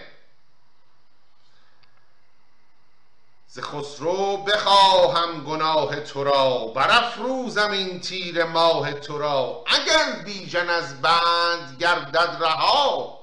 ز 3.53 3.59
خسرو 3.59 4.37
بخواهم 4.37 5.45
گناه 5.45 6.01
تو 6.01 6.25
را 6.25 6.67
برافروزم 6.67 7.71
این 7.71 8.01
تیر 8.01 8.45
ماه 8.45 8.93
تو 8.93 9.19
را. 9.19 9.65
اگر 9.67 10.23
بیژن 10.25 10.71
از 10.71 11.03
بند 11.03 11.77
گردد 11.81 12.37
رها 12.41 13.19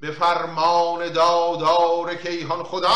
به 0.00 0.10
فرمان 0.10 1.12
دادار 1.12 2.14
کیهان 2.14 2.64
خدا 2.64 2.94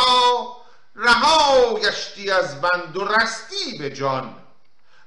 رها 0.97 1.75
گشتی 1.75 2.31
از 2.31 2.61
بند 2.61 2.97
و 2.97 3.05
رستی 3.05 3.79
به 3.79 3.91
جان. 3.91 4.37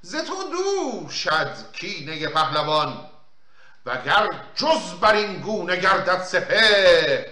ز 0.01 0.15
تو 0.15 0.35
دور 0.43 1.09
شد 1.09 1.71
کینه 1.73 2.27
پهلوان 2.27 3.09
وگر 3.85 4.27
جز 4.55 4.93
بر 5.01 5.13
این 5.13 5.41
گونه 5.41 5.77
گردد 5.77 6.23
سپر 6.23 7.25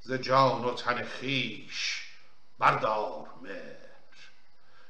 ز 0.00 0.12
جان 0.12 0.64
و 0.64 0.74
تن 0.74 1.04
خیش 1.04 2.03
بردار 2.64 3.26
مهر. 3.42 3.76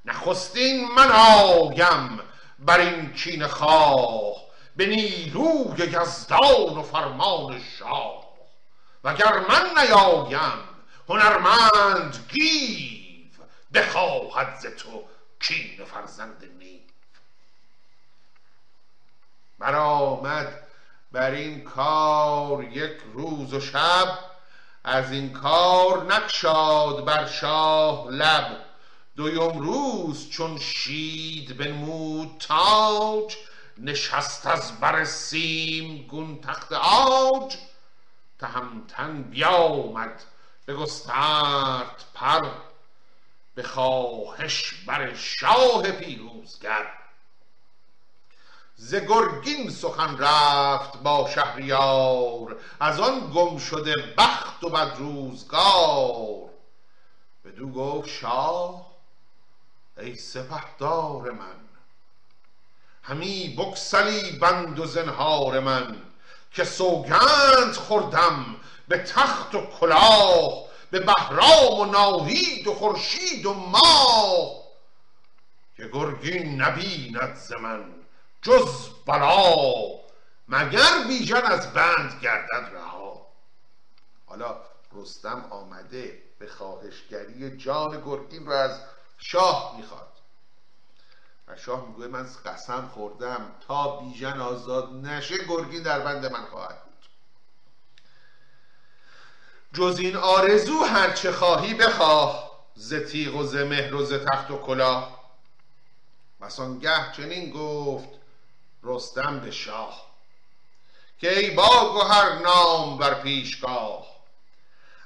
نخستین 0.04 0.88
من 0.90 1.12
آیم 1.12 2.21
بر 2.59 2.78
این 2.78 3.12
کین 3.12 3.47
خواه 3.47 4.37
به 4.76 4.87
نیروی 4.87 5.87
یزدان 5.87 6.78
و 6.78 6.83
فرمان 6.83 7.62
شاه. 7.78 8.25
وگر 9.04 9.38
من 9.38 9.71
نیایم 9.78 10.69
هنرمند 11.09 12.26
گیو 12.33 13.45
بخواهد 13.75 14.59
ز 14.61 14.66
تو 14.66 15.04
کین 15.40 15.85
فرزند 15.85 16.45
نیو. 16.59 16.81
برآمد 19.59 20.66
بر 21.12 21.31
این 21.31 21.64
کار 21.64 22.64
یک 22.64 22.97
روز 23.14 23.54
و 23.54 23.61
شب 23.61 24.34
از 24.85 25.12
این 25.12 25.33
کار 25.33 26.14
نکشاد 26.14 27.05
بر 27.05 27.26
شاه 27.26 28.09
لب. 28.11 28.64
دویم 29.17 29.59
روز 29.59 30.31
چون 30.31 30.59
شید 30.59 31.57
بنمود 31.57 32.37
تاج 32.38 33.37
نشست 33.79 34.47
از 34.47 34.81
بر 34.81 35.05
سیم 35.05 36.07
گون 36.07 36.41
تخت 36.41 36.73
آج 36.73 37.57
تهمتن 38.38 39.23
بیامد 39.23 40.23
بگسترد 40.69 42.05
پر 42.14 42.49
به 43.55 43.62
خواهش 43.62 44.75
بر 44.87 45.14
شاه 45.14 45.91
پیروزگر. 45.91 47.04
ز 48.76 48.95
گرگین 48.95 49.71
سخن 49.71 50.19
رفت 50.19 51.02
با 51.02 51.31
شهریار 51.35 52.57
از 52.81 53.00
آن 53.00 53.31
گم 53.35 53.59
شده 53.59 53.95
بخت 54.19 54.64
و 54.64 54.71
بد 54.71 54.97
روزگار. 54.99 56.50
بدو 57.45 57.69
گفت 57.73 58.09
شاه 58.09 58.87
ای 59.99 60.16
سپهدار 60.16 61.31
من 61.31 61.57
همی 63.02 63.54
بگسلی 63.59 64.38
بند 64.38 64.78
و 64.78 64.87
زنهار 64.87 65.61
من 65.61 66.02
که 66.52 66.64
سوگند 66.64 67.75
خوردم 67.75 68.57
به 68.88 68.99
تخت 68.99 69.55
و 69.55 69.66
کلاه 69.81 70.64
به 70.90 71.01
بهرام 71.01 71.81
و 71.81 71.85
ناهید 71.85 72.66
و 72.66 72.75
خورشید 72.75 73.46
و 73.46 73.55
ماه. 73.55 74.64
که 75.77 75.90
گرگین 75.92 76.62
نبیند 76.62 77.35
ز 77.35 77.53
من 77.53 78.04
جز 78.44 78.88
بلا 79.07 79.54
مگر 80.48 81.04
بیژن 81.09 81.42
از 81.42 81.72
بند 81.72 82.20
گردد 82.22 82.70
رها. 82.72 83.26
حالا 84.26 84.57
رستم 84.92 85.46
آمده 85.50 86.22
به 86.38 86.46
خواهشگری 86.46 87.57
جان 87.57 88.02
گرگین 88.07 88.46
رو 88.46 88.52
از 88.52 88.80
شاه 89.18 89.74
می‌خواد. 89.76 90.09
و 91.48 91.57
شاه 91.57 91.87
میگوه 91.88 92.07
من 92.07 92.28
قسم 92.46 92.90
خوردم 92.94 93.52
تا 93.66 93.96
بیژن 94.00 94.40
آزاد 94.40 94.92
نشه 94.92 95.44
گرگین 95.48 95.83
در 95.83 96.00
بند 96.00 96.33
من 96.33 96.44
خواهد 96.44 96.85
بود. 96.85 97.09
جز 99.72 99.98
این 99.98 100.16
آرزو 100.16 100.85
هرچه 100.85 101.33
خواهی 101.33 101.74
بخواه 101.74 102.50
ز 102.74 102.94
تیغ 102.94 103.37
و 103.37 103.44
ز 103.44 103.54
مهر 103.54 103.94
و 103.94 104.04
ز 104.04 104.12
تخت 104.12 104.50
و 104.50 104.59
کلاه. 104.59 105.24
گه 106.80 107.12
چنین 107.12 107.50
گفت 107.50 108.09
رستم 108.85 109.40
به 109.40 109.51
شاه 109.51 110.14
که 111.18 111.38
ای 111.38 111.51
با 111.51 111.94
گهر 111.94 112.38
نام 112.38 112.99
بر 112.99 113.14
پیشگاه 113.23 114.14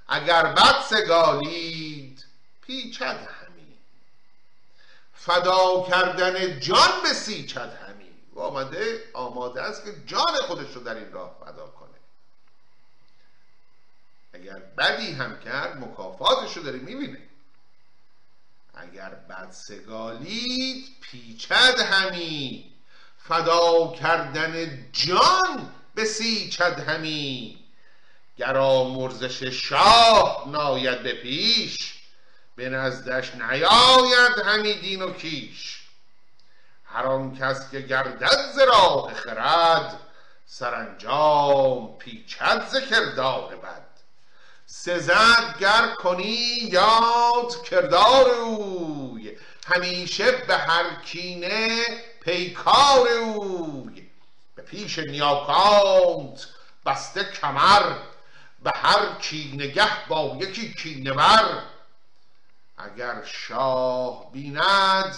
اگر 0.08 0.42
بد 0.42 0.80
سگالید 0.80 2.24
پیچد 2.62 3.28
همی. 3.30 3.78
فدا 5.14 5.86
کردن 5.90 6.60
جان 6.60 7.02
به 7.02 7.08
سیچد 7.08 7.78
همی. 7.86 8.10
و 8.32 8.40
آمده 8.40 9.10
آماده 9.14 9.62
است 9.62 9.84
که 9.84 9.94
جان 10.06 10.36
خودش 10.46 10.74
رو 10.74 10.82
در 10.82 10.94
این 10.94 11.12
راه 11.12 11.36
فدا 11.40 11.66
کنه. 11.66 11.98
اگر 14.32 14.58
بدی 14.58 15.12
هم 15.12 15.40
کرد 15.40 15.76
مکافاتش 15.76 16.56
رو 16.56 16.62
داره 16.62 16.78
می‌بینه. 16.78 17.28
اگر 18.74 19.08
بد 19.08 19.50
سگالید 19.50 21.00
پیچد 21.00 21.80
همی. 21.80 22.77
فدا 23.28 23.92
کردن 24.00 24.86
جان 24.92 25.72
به 25.94 26.04
سیچد 26.04 26.88
همی. 26.88 27.58
گر 28.36 28.56
آمرزش 28.56 29.42
شاه 29.42 30.44
ناید 30.46 31.02
به 31.02 31.12
پیش 31.12 31.94
به 32.56 32.68
نزدش 32.68 33.34
نیاید 33.34 34.38
همی 34.44 34.74
دین 34.74 35.02
و 35.02 35.12
کیش. 35.12 35.82
هر 36.84 37.06
آن 37.06 37.36
کس 37.36 37.70
که 37.70 37.80
گردد 37.80 38.52
ز 38.54 38.58
راه 38.58 39.14
خرد 39.14 40.00
سرانجام 40.46 41.98
پیچد 41.98 42.66
ز 42.68 42.76
کردار 42.90 43.56
بد. 43.56 43.88
سزد 44.66 45.58
گر 45.60 45.94
کنی 45.98 46.58
یاد 46.72 47.62
کردار 47.64 48.30
اوی 48.30 49.36
همیشه 49.66 50.32
به 50.32 50.56
هر 50.56 50.84
کینه 51.04 51.86
پیکار 52.28 53.08
اوی 53.08 54.10
به 54.54 54.62
پیش 54.62 54.98
نیاکانت 54.98 56.46
بسته 56.86 57.24
کمر 57.24 57.92
به 58.62 58.72
هر 58.74 59.14
کینگه 59.14 60.06
با 60.08 60.36
یکی 60.40 60.74
کینه 60.74 61.12
بر 61.12 61.62
اگر 62.78 63.24
شاه 63.24 64.32
بیند 64.32 65.16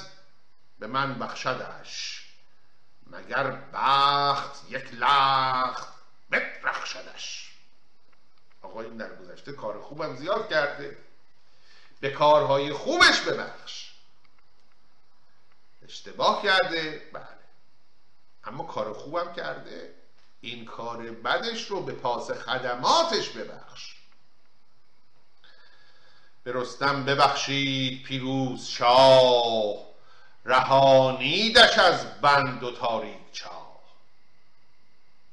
به 0.79 0.87
من 0.87 1.19
بخشدش. 1.19 2.25
مگر 3.07 3.51
بخت 3.75 4.71
یک 4.71 4.95
لخت 4.95 5.89
بفرخشدش 6.31 7.53
آقا 8.63 8.81
این 8.81 8.97
در 8.97 9.15
گذشته 9.15 9.53
کار 9.53 9.81
خوبم 9.81 10.17
زیاد 10.17 10.49
کرده. 10.49 10.97
به 12.01 12.11
کارهای 12.11 12.73
خوبش 12.73 13.21
ببخش. 13.21 13.90
اشتباه 15.91 16.43
کرده؟ 16.43 17.11
بله. 17.13 17.25
اما 18.45 18.65
کار 18.65 18.93
خوبم 18.93 19.33
کرده. 19.33 19.95
این 20.41 20.65
کار 20.65 21.11
بدش 21.11 21.67
رو 21.67 21.83
به 21.83 21.93
پاس 21.93 22.31
خدماتش 22.31 23.29
ببخش. 23.29 23.95
به 26.45 26.53
رستم 26.55 27.05
ببخشید 27.05 28.03
پیروز 28.03 28.67
شاه. 28.67 29.75
رهانیدش 30.45 31.79
از 31.79 32.21
بند 32.21 32.63
و 32.63 32.77
تاریک 32.77 33.33
چاه. 33.33 33.81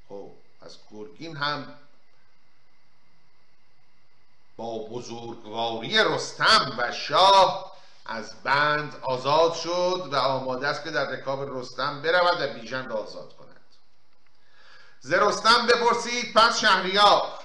خب 0.09 0.31
از 0.61 0.77
گرگین 0.91 1.37
هم 1.37 1.73
با 4.57 4.77
بزرگواری 4.77 6.03
رستم 6.03 6.75
و 6.77 6.91
شاه 6.91 7.76
از 8.07 8.43
بند 8.43 8.95
آزاد 9.03 9.53
شد 9.53 10.09
و 10.11 10.15
آماده 10.15 10.67
است 10.67 10.83
که 10.83 10.91
در 10.91 11.05
رکاب 11.09 11.57
رستم 11.57 12.01
برود 12.01 12.41
و 12.41 12.59
بیژن 12.59 12.89
را 12.89 12.95
آزاد 12.95 13.35
کند. 13.35 13.47
ز 14.99 15.13
رستم 15.13 15.67
بپرسید 15.67 16.33
پس 16.33 16.59
شهریار 16.59 17.39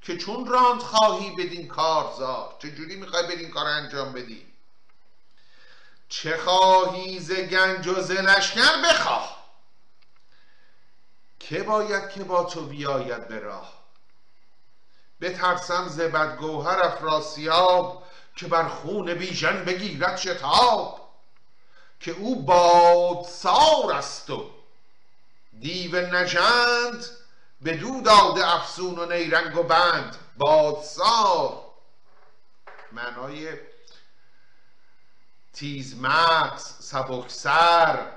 که 0.00 0.16
چون 0.16 0.46
راند 0.46 0.80
خواهی 0.80 1.30
بدین 1.30 1.68
کار 1.68 2.14
زار 2.18 2.54
چجوری 2.58 2.96
می‌خوای 2.96 3.26
بدین 3.26 3.50
کار 3.50 3.66
انجام 3.66 4.12
بدی؟ 4.12 4.46
چه 6.08 6.36
خواهی 6.36 7.20
ز 7.20 7.32
گنج 7.32 7.86
و 7.86 8.00
ز 8.00 8.10
لشکر 8.10 8.82
بخواه؟ 8.82 9.36
که 11.38 11.62
باید 11.62 12.10
که 12.10 12.24
با 12.24 12.44
تو 12.44 12.66
بیاید 12.66 13.28
به 13.28 13.38
راه؟ 13.38 13.72
بترسم 15.20 15.88
ز 15.88 16.00
بدگوهر 16.00 16.82
افراسیاب 16.82 18.05
که 18.36 18.46
بر 18.46 18.68
خون 18.68 19.14
بیژن 19.14 19.64
بگیرد 19.64 20.16
شتاب 20.16 21.08
که 22.00 22.10
او 22.10 22.42
بادسار 22.42 23.92
است 23.92 24.30
و 24.30 24.50
دیو 25.60 26.14
نژند 26.14 27.04
بدو 27.64 28.00
داده 28.00 28.54
افسون 28.54 28.98
و 28.98 29.06
نیرنگ 29.06 29.56
و 29.56 29.62
بند. 29.62 30.16
بادسار. 30.36 31.62
معنای 32.92 33.58
تیزمغز 35.52 36.62
سبکسر 36.62 38.12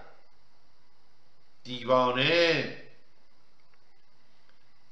دیوانه. 1.63 2.83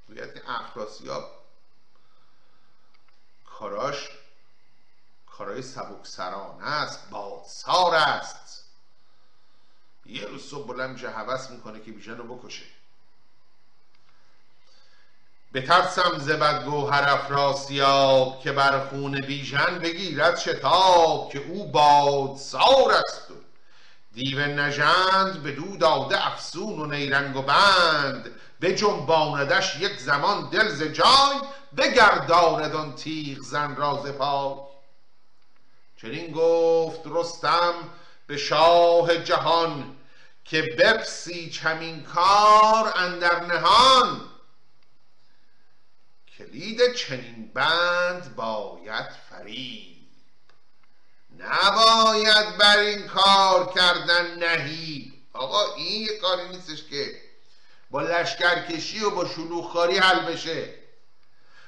گوید 0.07 0.33
که 0.33 0.41
افراسیاب 0.51 1.31
کاراش 3.45 4.09
کارای 5.37 5.61
سبکسرانه 5.61 6.67
است 6.67 7.09
بادسار 7.09 7.95
است. 7.95 8.63
یه 10.05 10.25
روز 10.25 10.49
صبح 10.49 10.67
بلند 10.67 10.89
میشه 10.89 11.09
حوث 11.09 11.49
می‌کنه 11.49 11.79
که 11.79 11.91
بیژن 11.91 12.17
رو 12.17 12.35
بکشه. 12.35 12.65
بترسم 15.53 16.17
ز 16.17 16.31
گوهر 16.65 17.09
افراسیاب 17.09 18.39
که 18.39 18.51
بر 18.51 18.87
خون 18.87 19.21
بیژن 19.21 19.79
بگیرد 19.79 20.39
شتاب 20.39 21.31
که 21.31 21.39
او 21.39 21.71
بادسار 21.71 22.91
است. 22.91 23.31
و 23.31 23.33
دیو 24.13 24.39
نژند 24.39 25.43
بدو 25.43 25.77
داده 25.77 26.27
افسون 26.27 26.79
و 26.79 26.85
نیرنگ 26.85 27.35
و 27.35 27.41
بند 27.41 28.29
جنباندش 28.77 29.79
یک 29.79 29.99
زمان 29.99 30.49
دل 30.49 30.69
ز 30.69 30.83
جای 30.83 31.41
بگرداند 31.77 32.95
تیغ 32.95 33.39
زن 33.39 33.75
را 33.75 34.03
ز 34.05 34.09
پای. 34.09 34.66
چنین 36.01 36.31
گفت 36.31 37.01
رستم 37.05 37.73
به 38.27 38.37
شاه 38.37 39.17
جهان 39.17 39.95
که 40.45 40.61
بپسی 40.61 41.49
چمین 41.49 42.03
کار 42.03 42.93
اندر 42.95 43.45
نهان. 43.45 44.29
کلید 46.37 46.93
چنین 46.93 47.51
بند 47.53 48.35
باید 48.35 49.09
فریب 49.29 49.97
نباید 51.39 52.57
بر 52.57 52.77
این 52.77 53.07
کار 53.07 53.73
کردن 53.73 54.43
نهی 54.43 55.13
آقا 55.33 55.73
این 55.73 56.01
یه 56.01 56.17
کاری 56.17 56.47
نیستش 56.49 56.83
که 56.83 57.21
با 57.91 58.01
لشکرکشی 58.01 59.03
و 59.03 59.09
با 59.09 59.27
شلوخاری 59.27 59.97
حل 59.97 60.19
بشه. 60.19 60.73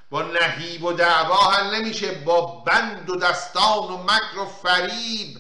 با 0.09 0.21
نهیب 0.21 0.83
و 0.83 0.93
دعوا 0.93 1.51
حل 1.51 1.75
نمیشه 1.75 2.11
با 2.11 2.45
بند 2.45 3.09
و 3.09 3.15
دستان 3.15 3.83
و 3.83 4.03
مکر 4.03 4.37
و 4.37 4.45
فریب 4.45 5.37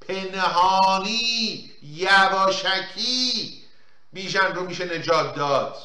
پنهانی 0.00 1.70
یواشکی 1.82 3.62
بیژن 4.12 4.54
رو 4.54 4.64
میشه 4.64 4.98
نجات 4.98 5.34
داد. 5.34 5.76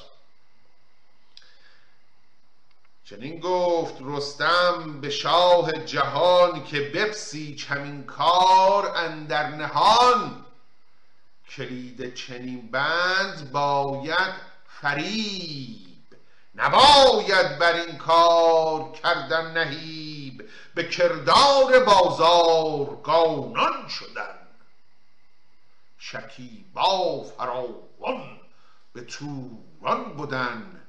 چنین 3.06 3.40
گفت 3.40 3.96
رستم 4.02 5.02
به 5.02 5.10
شاه 5.10 5.72
جهان 5.72 6.64
که 6.64 6.80
بپسی 6.80 7.56
چمین 7.56 8.04
کار 8.04 8.98
اندر 8.98 9.48
نهان. 9.48 10.46
کلید 11.50 12.14
چنین 12.14 12.72
بند 12.72 13.52
باید 13.52 14.34
فریب 14.82 15.91
نباید 16.56 17.60
بر 17.60 17.74
این 17.74 17.98
کار 17.98 18.92
کردن 18.92 19.58
نهیب 19.58 20.50
به 20.76 20.84
کردار 20.84 21.80
بازار 21.80 23.02
گانان 23.04 23.88
شدن. 23.88 24.38
شکیبا 25.98 27.24
فراوان 27.24 28.40
به 28.94 29.02
توران 29.02 30.04
بودن 30.18 30.82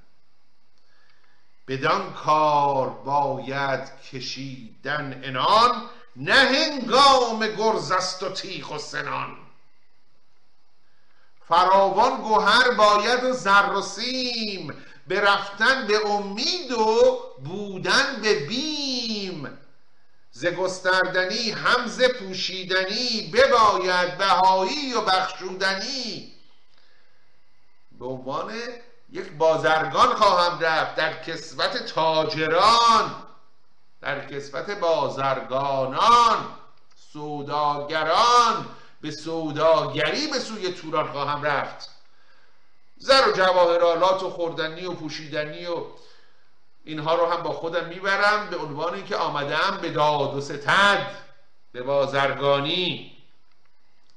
بدان 1.68 2.12
کار 2.12 2.88
باید 2.88 4.00
کشیدن 4.00 5.20
انان 5.24 5.88
نه 6.16 6.34
هنگام 6.34 7.46
گرز 7.46 7.92
است 7.92 8.22
و 8.22 8.28
تیخ 8.28 8.70
و 8.70 8.78
سنان. 8.78 9.36
فراوان 11.48 12.16
گوهر 12.22 12.70
باید 12.70 13.24
و 13.24 13.32
زر 13.32 13.72
و 13.72 13.82
سیم 13.82 14.84
برفتن 15.06 15.86
به 15.86 16.06
امید 16.06 16.72
و 16.72 17.18
بودن 17.44 18.20
به 18.22 18.46
بیم. 18.46 19.58
ز 20.30 20.46
گستردنی 20.46 21.50
هم 21.50 21.86
ز 21.86 22.02
پوشیدنی 22.02 23.30
بباید 23.34 24.18
بهایی 24.18 24.94
و 24.94 25.00
بخشودنی. 25.00 26.32
به 27.98 28.06
عنوان 28.06 28.52
یک 29.10 29.32
بازرگان 29.32 30.14
خواهم 30.14 30.60
رفت 30.60 30.94
در 30.94 31.22
کسوت 31.22 31.86
تاجران 31.86 33.14
در 34.00 34.26
کسوت 34.26 34.70
بازرگانان 34.70 36.54
سوداگران. 37.12 38.66
به 39.02 39.10
سوداگری 39.10 40.26
به 40.26 40.38
سوی 40.38 40.72
توران 40.72 41.12
خواهم 41.12 41.42
رفت. 41.42 41.90
زر 43.02 43.28
و 43.28 43.32
جواهرالات 43.32 44.22
و 44.22 44.30
خوردنی 44.30 44.84
و 44.84 44.92
پوشیدنی 44.92 45.66
و 45.66 45.84
اینها 46.84 47.14
رو 47.14 47.26
هم 47.26 47.42
با 47.42 47.52
خودم 47.52 47.88
می‌برم 47.88 48.50
به 48.50 48.56
عنوان 48.56 48.94
اینکه 48.94 49.16
آمدم 49.16 49.78
به 49.82 49.90
داد 49.90 50.34
و 50.34 50.40
ستد 50.40 51.06
به 51.72 51.82
بازرگانی. 51.82 53.16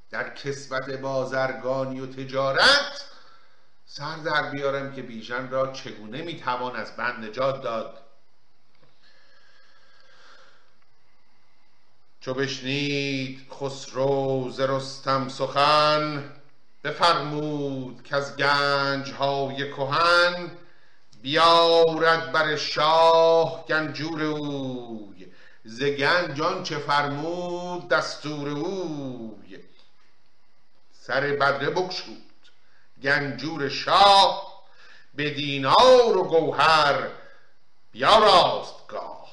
در 0.10 0.36
کسبت 0.36 0.90
بازرگانی 0.90 2.00
و 2.00 2.06
تجارت 2.06 3.10
سر 3.86 4.16
در 4.16 4.50
بیارم 4.50 4.96
که 4.96 5.02
بیژن 5.02 5.50
را 5.50 5.72
چگونه 5.72 6.22
می‌توان 6.22 6.76
از 6.76 6.96
بند 6.96 7.26
نجات 7.26 7.62
داد. 7.62 8.02
چو 12.20 12.34
بشنید 12.34 13.48
خسرو 13.52 14.52
ز 14.52 14.60
رستم 14.60 15.30
سخن 15.30 16.32
بفرمود 16.86 18.04
که 18.04 18.16
از 18.16 18.38
گنج 18.38 19.12
های 19.12 19.72
کهن 19.72 20.52
بیارد 21.22 22.32
بر 22.32 22.56
شاه 22.56 23.66
گنجور 23.66 24.24
اوی. 24.24 25.28
ز 25.64 25.84
گنج 25.84 26.64
چه 26.64 26.78
فرمود 26.78 27.90
دستور 27.90 28.50
اوی. 28.50 29.60
سر 30.92 31.22
بدره 31.22 31.70
بکشود 31.70 32.22
گنجور 33.04 33.70
شاه 33.70 34.64
به 35.16 35.30
دینار 35.30 36.18
و 36.18 36.24
گوهر 36.24 37.08
بیاراست 37.92 38.88
گاه 38.88 39.28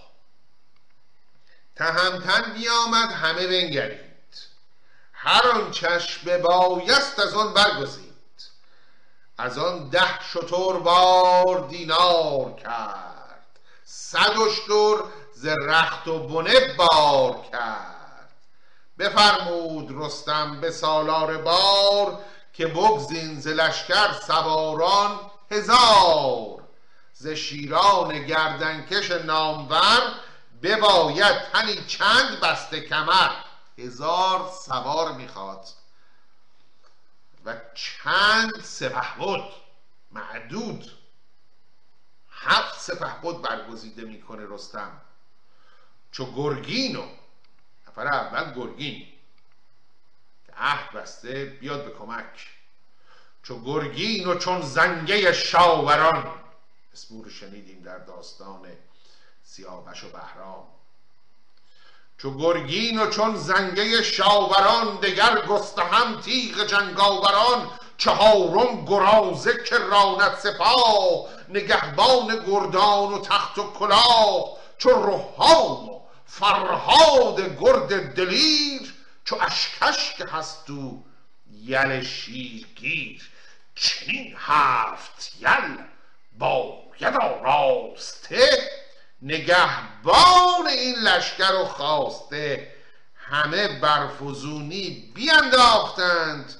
تهمتن 1.76 2.52
بیامد 2.52 3.10
همه 3.12 3.46
بنگرید 3.46 4.12
هر 5.24 5.48
آن 5.48 5.70
چشم 5.70 6.38
بایست 6.38 7.18
از 7.18 7.35
آن 7.35 7.54
برگزید. 7.54 8.12
از 9.38 9.58
آن 9.58 9.88
ده 9.88 10.20
شتر 10.32 10.72
بار 10.72 11.66
دینار 11.68 12.52
کرد. 12.52 13.58
صد 13.85 14.37
اشتر 14.46 15.04
ز 15.35 15.46
رخت 15.46 16.08
و 16.08 16.18
بنه 16.18 16.74
بار 16.74 17.44
کرد. 17.52 18.30
بفرمود 18.98 19.88
رستم 19.90 20.61
به 20.61 20.70
سالار 20.70 21.38
بار 21.38 22.18
که 22.52 22.66
بگزین 22.66 23.40
ز 23.40 23.48
لشکر 23.48 24.12
سواران 24.12 25.20
هزار. 25.50 26.62
ز 27.12 27.28
شیران 27.28 28.26
گردنکش 28.26 29.11
نامور 29.11 30.02
بباید 30.62 31.42
تنی 31.52 31.85
چند 31.87 32.40
بسته 32.40 32.80
کمر. 32.80 33.30
هزار 33.78 34.50
سوار 34.50 35.12
می‌خواد 35.12 35.68
و 37.44 37.61
چند 37.74 38.62
بود 38.62 39.52
معدود. 40.11 40.98
هفت 42.30 42.80
بود 43.20 43.42
برگزیده 43.42 44.02
می‌کنه 44.04 44.46
رستم. 44.48 45.00
چو 46.12 46.32
گرگینو 46.32 47.08
نفر 47.88 48.06
اول 48.06 48.54
گرگین. 48.54 49.08
که 50.46 50.52
عهد 50.56 50.92
بسته 50.92 51.44
بیاد 51.44 51.85
به 51.85 51.90
کمک. 51.90 52.48
چو 53.42 53.64
گرگین 53.64 54.28
و 54.28 54.38
چون 54.38 54.61
زنگه 54.61 55.32
شاوران. 55.32 56.40
اسمور 56.92 57.30
شنیدیم 57.30 57.82
در 57.82 57.98
داستان 57.98 58.76
سیاوش 59.42 60.04
و 60.04 60.08
بهرام. 60.08 60.68
چو 62.22 62.38
گرگین 62.38 63.00
و 63.00 63.11
چون 63.11 63.37
زنگه 63.37 64.02
شاوران 64.02 64.96
دگر 64.96 65.38
هم 65.92 66.20
تیغ 66.20 66.66
جنگاوران 66.66 67.70
چهارم 67.98 68.85
گرازه 68.85 69.64
که 69.64 69.78
راند 69.78 70.35
سپاه 70.35 71.26
نگهبان 71.48 72.44
گردان 72.46 73.12
و 73.12 73.20
تخت 73.20 73.58
و 73.58 73.72
کلاه 73.72 74.56
چو 74.78 74.90
روحان 74.90 75.88
و 75.88 76.00
فرهاد 76.26 77.58
گرد 77.61 78.14
دلیر 78.14 78.94
چو 79.24 79.37
اشکش 79.40 80.14
که 80.18 80.24
هست 80.24 80.70
او 80.70 81.04
یل 81.52 82.02
شیرگیر. 82.02 83.30
چنین 83.74 84.35
هفت 84.38 85.32
یل 85.40 85.76
باید 86.38 87.16
آراسته 87.16 88.70
نگهبان 89.22 90.66
این 90.68 90.94
لشکر 90.94 91.54
و 91.54 91.64
خواسته 91.64 92.72
همه 93.14 93.80
برفزونی 93.80 95.12
بیانداختند 95.14 96.54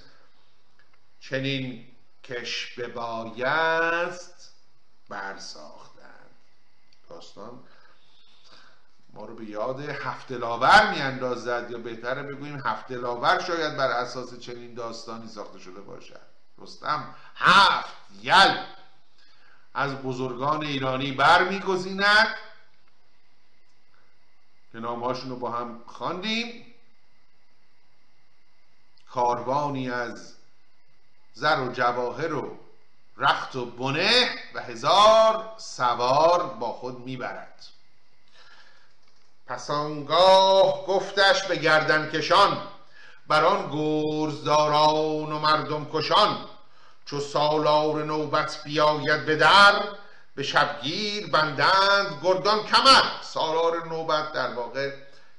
چنین 1.21 1.87
کش 2.25 2.75
ببایست 2.79 4.55
برساختند. 5.09 6.31
داستان 7.09 7.61
ما 9.13 9.25
رو 9.25 9.35
به 9.35 9.45
یاد 9.45 9.81
هفته 9.81 10.39
لاور 10.39 10.91
میاندازد 10.91 11.71
یا 11.71 11.79
بهتره 11.79 12.23
بگوییم 12.23 12.63
هفته 12.65 12.95
لاور 12.95 13.45
شاید 13.47 13.77
بر 13.77 13.91
اساس 13.91 14.39
چنین 14.39 14.75
داستانی 14.75 15.29
ساخته 15.29 15.59
شده 15.59 15.81
باشد. 15.81 16.21
رستم 16.59 17.15
هفت 17.37 17.95
یل 18.23 18.57
از 19.75 19.97
بزرگان 19.97 20.65
ایرانی 20.65 21.13
برمیگزیند. 21.13 22.37
که 24.73 24.79
نامهاشون 24.79 25.31
رو 25.31 25.37
با 25.37 25.51
هم 25.51 25.83
خواندیم. 25.87 26.75
کاروانی 29.11 29.91
از 29.91 30.35
زر 31.33 31.61
و 31.61 31.73
جواهر 31.73 32.35
و 32.35 32.59
رخت 33.17 33.57
و 33.57 33.67
بنه 33.67 34.29
و 34.55 34.63
هزار 34.63 35.55
سوار 35.57 36.47
با 36.47 36.73
خود 36.73 36.99
می‌برد. 37.01 37.67
پس 39.47 39.71
آنگاه 39.71 40.87
گفتش 40.87 41.43
به 41.43 41.57
گردن 41.57 42.11
کشان 42.11 42.69
بر 43.27 43.45
آن 43.45 43.71
گرزداران 43.71 45.33
و 45.33 45.39
مردم 45.39 45.91
کشان 45.93 46.49
چو 47.07 47.21
سالار 47.21 48.05
نوبت 48.05 48.63
بیاید 48.65 49.27
به 49.27 49.37
در 49.37 49.83
به 50.35 50.43
شبگیر 50.43 51.27
بندند 51.31 52.21
گردان 52.23 52.67
کمر. 52.67 53.23
سالار 53.23 53.89
نوبت 53.89 54.33
در 54.33 54.55
واقع 54.55 54.93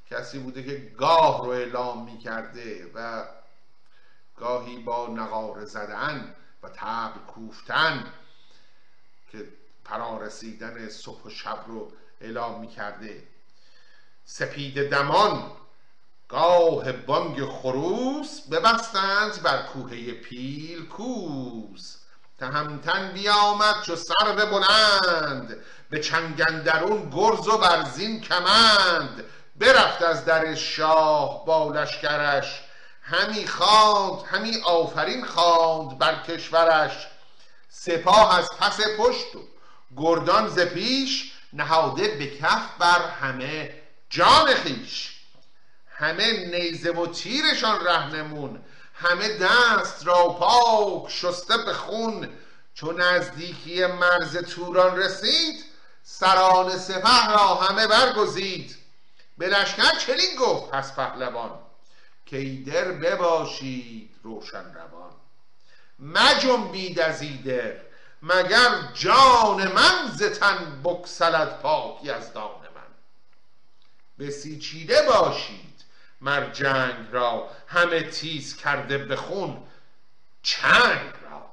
کسی 0.10 0.40
بوده 0.40 0.64
که 0.64 0.96
گاه 0.98 1.46
رو 1.46 1.50
اعلام 1.50 2.06
می 2.06 2.18
کرده 2.20 2.92
و 2.96 3.26
گاهی 4.38 4.80
با 4.80 5.08
نقاره 5.08 5.66
زدن 5.66 6.36
و 6.64 6.70
تبل 6.70 7.20
کوفتن 7.20 8.14
که 9.32 9.48
پرارسیدن 9.86 10.90
صبح 10.90 11.24
و 11.24 11.30
شب 11.30 11.64
رو 11.68 11.92
اعلام 12.22 12.62
می 12.62 12.68
کرده 12.68 13.28
سپید 14.26 14.90
دمان 14.90 15.52
گاه 16.30 16.92
بانگ 16.92 17.46
خروس 17.46 18.42
ببستند 18.42 19.44
بر 19.44 19.66
کوه 19.66 20.12
پیل 20.12 20.86
کوس. 20.86 22.03
تهمتن 22.44 23.12
بیامد 23.12 23.82
چو 23.82 23.96
سرو 23.96 24.46
بلند 24.46 25.58
به 25.90 26.00
چنگندرون 26.00 27.10
گرز 27.10 27.48
و 27.48 27.58
برزین 27.58 28.22
کمند. 28.22 29.24
برفت 29.56 30.02
از 30.02 30.26
در 30.26 30.56
شاه 30.56 31.46
با 31.46 31.72
لشکرش 31.72 32.62
همی 33.02 33.48
خواند 33.48 34.26
همی 34.32 34.62
آفرین 34.66 35.26
خواند 35.26 35.98
بر 35.98 36.16
کشورش. 36.16 37.08
سپاه 37.70 38.38
از 38.38 38.50
پس 38.60 38.80
پشت 38.98 39.36
و 39.36 39.40
گردان 39.98 40.48
ز 40.48 40.60
پیش 40.60 41.32
نهاده 41.54 42.08
به 42.08 42.28
کف 42.28 42.78
بر 42.80 43.10
همه 43.22 43.74
جان 44.10 44.54
خیش. 44.54 45.16
همه 45.90 46.32
نیزه 46.32 46.92
و 46.92 47.08
تیرشان 47.08 47.86
رهنمون 47.86 48.64
همه 48.94 49.38
دست 49.38 50.08
را 50.08 50.28
پاک 50.28 51.12
شسته 51.12 51.58
به 51.58 51.74
خون. 51.74 52.30
چون 52.74 53.02
نزدیکی 53.02 53.86
مرز 53.86 54.38
توران 54.38 54.98
رسید 54.98 55.66
سران 56.04 56.78
سپه 56.78 57.28
را 57.28 57.56
همه 57.56 57.88
برگزید. 57.88 58.76
به 59.38 59.48
لشکر 59.48 59.98
چنین 59.98 60.36
گفت 60.40 60.72
پس 60.72 60.96
پهلوان 60.96 61.60
که 62.26 62.64
در 62.68 62.92
بباشید 62.92 64.16
روشن 64.24 64.74
روان. 64.74 65.12
مجنبید 66.00 67.00
از 67.00 67.22
ایدر 67.22 67.76
مگر 68.22 68.70
جان 68.94 69.72
من 69.72 70.12
زتن 70.16 70.82
بکسلد 70.84 71.60
پاکی 71.62 72.10
از 72.10 72.34
دان 72.34 72.62
من. 72.76 74.26
بسیچیده 74.26 75.02
باشید 75.02 75.73
مر 76.24 76.50
جنگ 76.50 77.08
را 77.12 77.50
همه 77.68 78.04
تیز 78.04 78.58
کرده 78.58 78.98
به 78.98 79.16
خون 79.16 79.64
چنگ 80.44 81.14
را. 81.30 81.46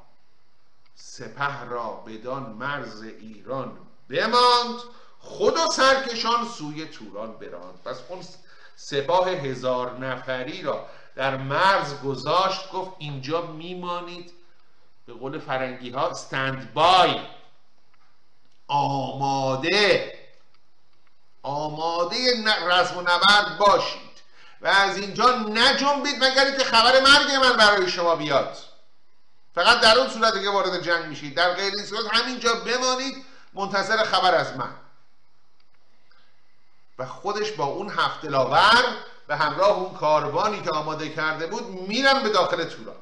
سپه 0.94 1.64
را 1.64 1.90
بدان 1.90 2.42
مرز 2.42 3.02
ایران 3.02 3.78
بماند 4.08 4.80
خود 5.18 5.56
و 5.56 5.70
سرکشان 5.72 6.48
سوی 6.48 6.86
توران 6.86 7.32
براند. 7.32 7.82
پس 7.84 8.00
اون 8.08 8.24
سپاه 8.76 9.28
هزار 9.28 9.98
نفری 9.98 10.62
را 10.62 10.86
در 11.14 11.36
مرز 11.36 12.02
گذاشت 12.02 12.70
گفت 12.72 12.90
اینجا 12.98 13.42
میمانید. 13.42 14.32
به 15.06 15.12
قول 15.12 15.38
فرنگی 15.38 15.90
ها 15.90 16.14
ستند 16.14 16.74
بای 16.74 17.20
آماده 18.68 20.18
آماده 21.42 22.16
رزم 22.68 22.98
و 22.98 23.00
نبرد 23.00 23.58
باشید. 23.58 24.09
و 24.60 24.66
از 24.66 24.98
اینجا 24.98 25.34
نجنبید 25.34 26.24
مگر 26.24 26.50
که 26.50 26.64
خبر 26.64 27.00
مرگ 27.00 27.30
من 27.30 27.56
برای 27.56 27.88
شما 27.88 28.16
بیاد. 28.16 28.56
فقط 29.54 29.80
در 29.80 29.98
اون 29.98 30.08
صورت 30.08 30.42
که 30.42 30.50
وارد 30.50 30.82
جنگ 30.82 31.04
میشید. 31.04 31.34
در 31.36 31.54
غیر 31.54 31.74
این 31.76 31.86
صورت 31.86 32.14
همینجا 32.14 32.54
بمانید 32.54 33.24
منتظر 33.54 34.04
خبر 34.04 34.34
از 34.34 34.56
من. 34.56 34.74
و 36.98 37.06
خودش 37.06 37.52
با 37.52 37.64
اون 37.64 37.90
هفت 37.90 38.24
لاور 38.24 38.84
به 39.26 39.36
همراه 39.36 39.78
اون 39.78 39.94
کاروانی 39.94 40.62
که 40.62 40.70
آماده 40.70 41.08
کرده 41.08 41.46
بود 41.46 41.88
میرن 41.88 42.22
به 42.22 42.28
داخل 42.28 42.64
توران 42.64 42.96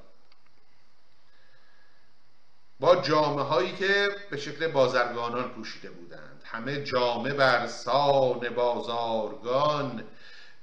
با 2.81 2.97
جامعه 2.97 3.45
هایی 3.45 3.77
که 3.77 4.17
به 4.31 4.37
شکل 4.37 4.69
بازرگانان 4.69 5.49
پوشیده 5.49 5.91
بودند. 5.91 6.43
همه 6.45 6.85
جامعه 6.85 7.35
بر 7.35 7.67
سان 7.67 8.49
بازارگان 8.49 10.05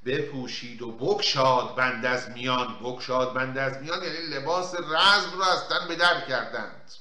بپوشید 0.05 0.81
و 0.81 0.91
بکشاد 0.91 1.75
بند 1.75 2.05
از 2.05 2.29
میان. 2.29 2.79
بکشاد 2.83 3.33
بند 3.33 3.57
از 3.57 3.77
میان 3.81 4.03
یعنی 4.03 4.17
لباس 4.17 4.75
رزم 4.75 5.31
رو 5.33 5.43
از 5.43 5.67
تن 5.69 5.87
به 5.87 5.95
کردند. 6.27 6.91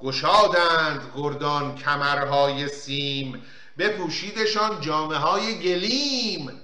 گشادند 0.00 1.12
گردان 1.16 1.74
کمرهای 1.74 2.68
سیم. 2.68 3.44
بپوشیدشان 3.78 4.80
جامعه 4.80 5.18
های 5.18 5.58
گلیم. 5.58 6.60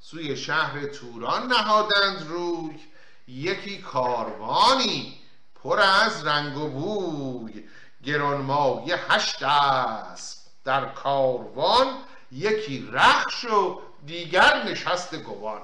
سوی 0.00 0.36
شهر 0.36 0.86
توران 0.86 1.46
نهادند 1.46 2.26
روی. 2.28 2.80
یکی 3.28 3.78
کاروانی 3.78 5.20
پر 5.62 5.80
از 5.80 6.26
رنگ 6.26 6.56
و 6.56 6.68
بوی. 6.68 7.64
گرانمایه 8.04 9.12
هشت 9.12 9.42
است 9.42 10.50
در 10.64 10.84
کاروان 10.84 11.86
یکی 12.32 12.88
رخش 12.92 13.44
و 13.44 13.80
دیگر 14.06 14.62
نشست 14.62 15.14
گوان. 15.14 15.60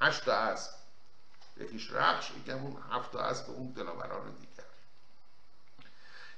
هشت 0.00 0.28
اسب. 0.28 0.70
یکیش 1.56 1.90
رخش 1.92 2.30
یکم 2.30 2.58
اون 2.58 2.76
هفت 2.92 3.16
اسب 3.16 3.50
اون 3.50 3.70
دلاوران 3.70 4.32
دیگر. 4.40 4.68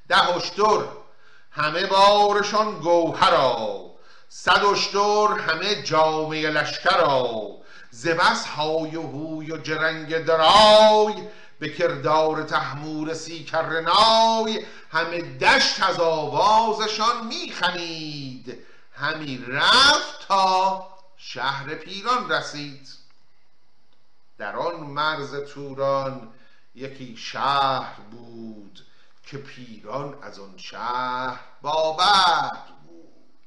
ده 0.08 0.36
اشتر 0.36 0.84
همه 1.50 1.86
بارشان 1.86 2.78
گوهرا 2.78 3.90
صد 4.28 4.64
اشتر 4.64 5.26
همه 5.26 5.82
جامعه 5.82 6.50
لشکرا 6.50 7.50
زبس 7.90 8.46
های 8.46 8.96
و 8.96 9.02
هوی 9.02 9.52
و 9.52 9.56
جرنگ 9.56 10.18
درای 10.18 11.14
به 11.58 11.68
کردار 11.68 12.42
تحمور 12.42 13.14
سی 13.14 13.44
کرنای 13.44 14.66
همه 14.92 15.20
دشت 15.38 15.82
از 15.82 16.00
آوازشان 16.00 17.26
میخنید 17.26 18.29
همی 19.00 19.44
رفت 19.48 20.28
تا 20.28 20.86
شهر 21.16 21.74
پیران 21.74 22.32
رسید. 22.32 22.88
در 24.38 24.56
آن 24.56 24.80
مرز 24.80 25.34
توران 25.34 26.32
یکی 26.74 27.16
شهر 27.16 28.00
بود 28.10 28.86
که 29.26 29.38
پیران 29.38 30.22
از 30.22 30.38
آن 30.38 30.54
شهر 30.56 31.40
بابد 31.62 32.66
بود. 32.86 33.46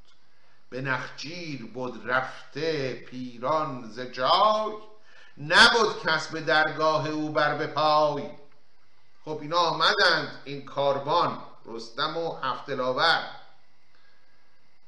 به 0.70 0.80
نخجیر 0.80 1.66
بود 1.66 2.10
رفته 2.10 2.94
پیران 2.94 3.90
ز 3.90 4.00
جای 4.00 4.72
نبود 5.38 6.02
کس 6.06 6.28
به 6.28 6.40
درگاه 6.40 7.08
او 7.08 7.32
بر 7.32 7.54
به 7.54 7.66
پای. 7.66 8.30
خب 9.24 9.38
اینا 9.42 9.58
آمدند 9.58 10.42
این 10.44 10.64
کاروان 10.64 11.42
رستم 11.66 12.16
و 12.16 12.36
هفتلاور 12.42 13.43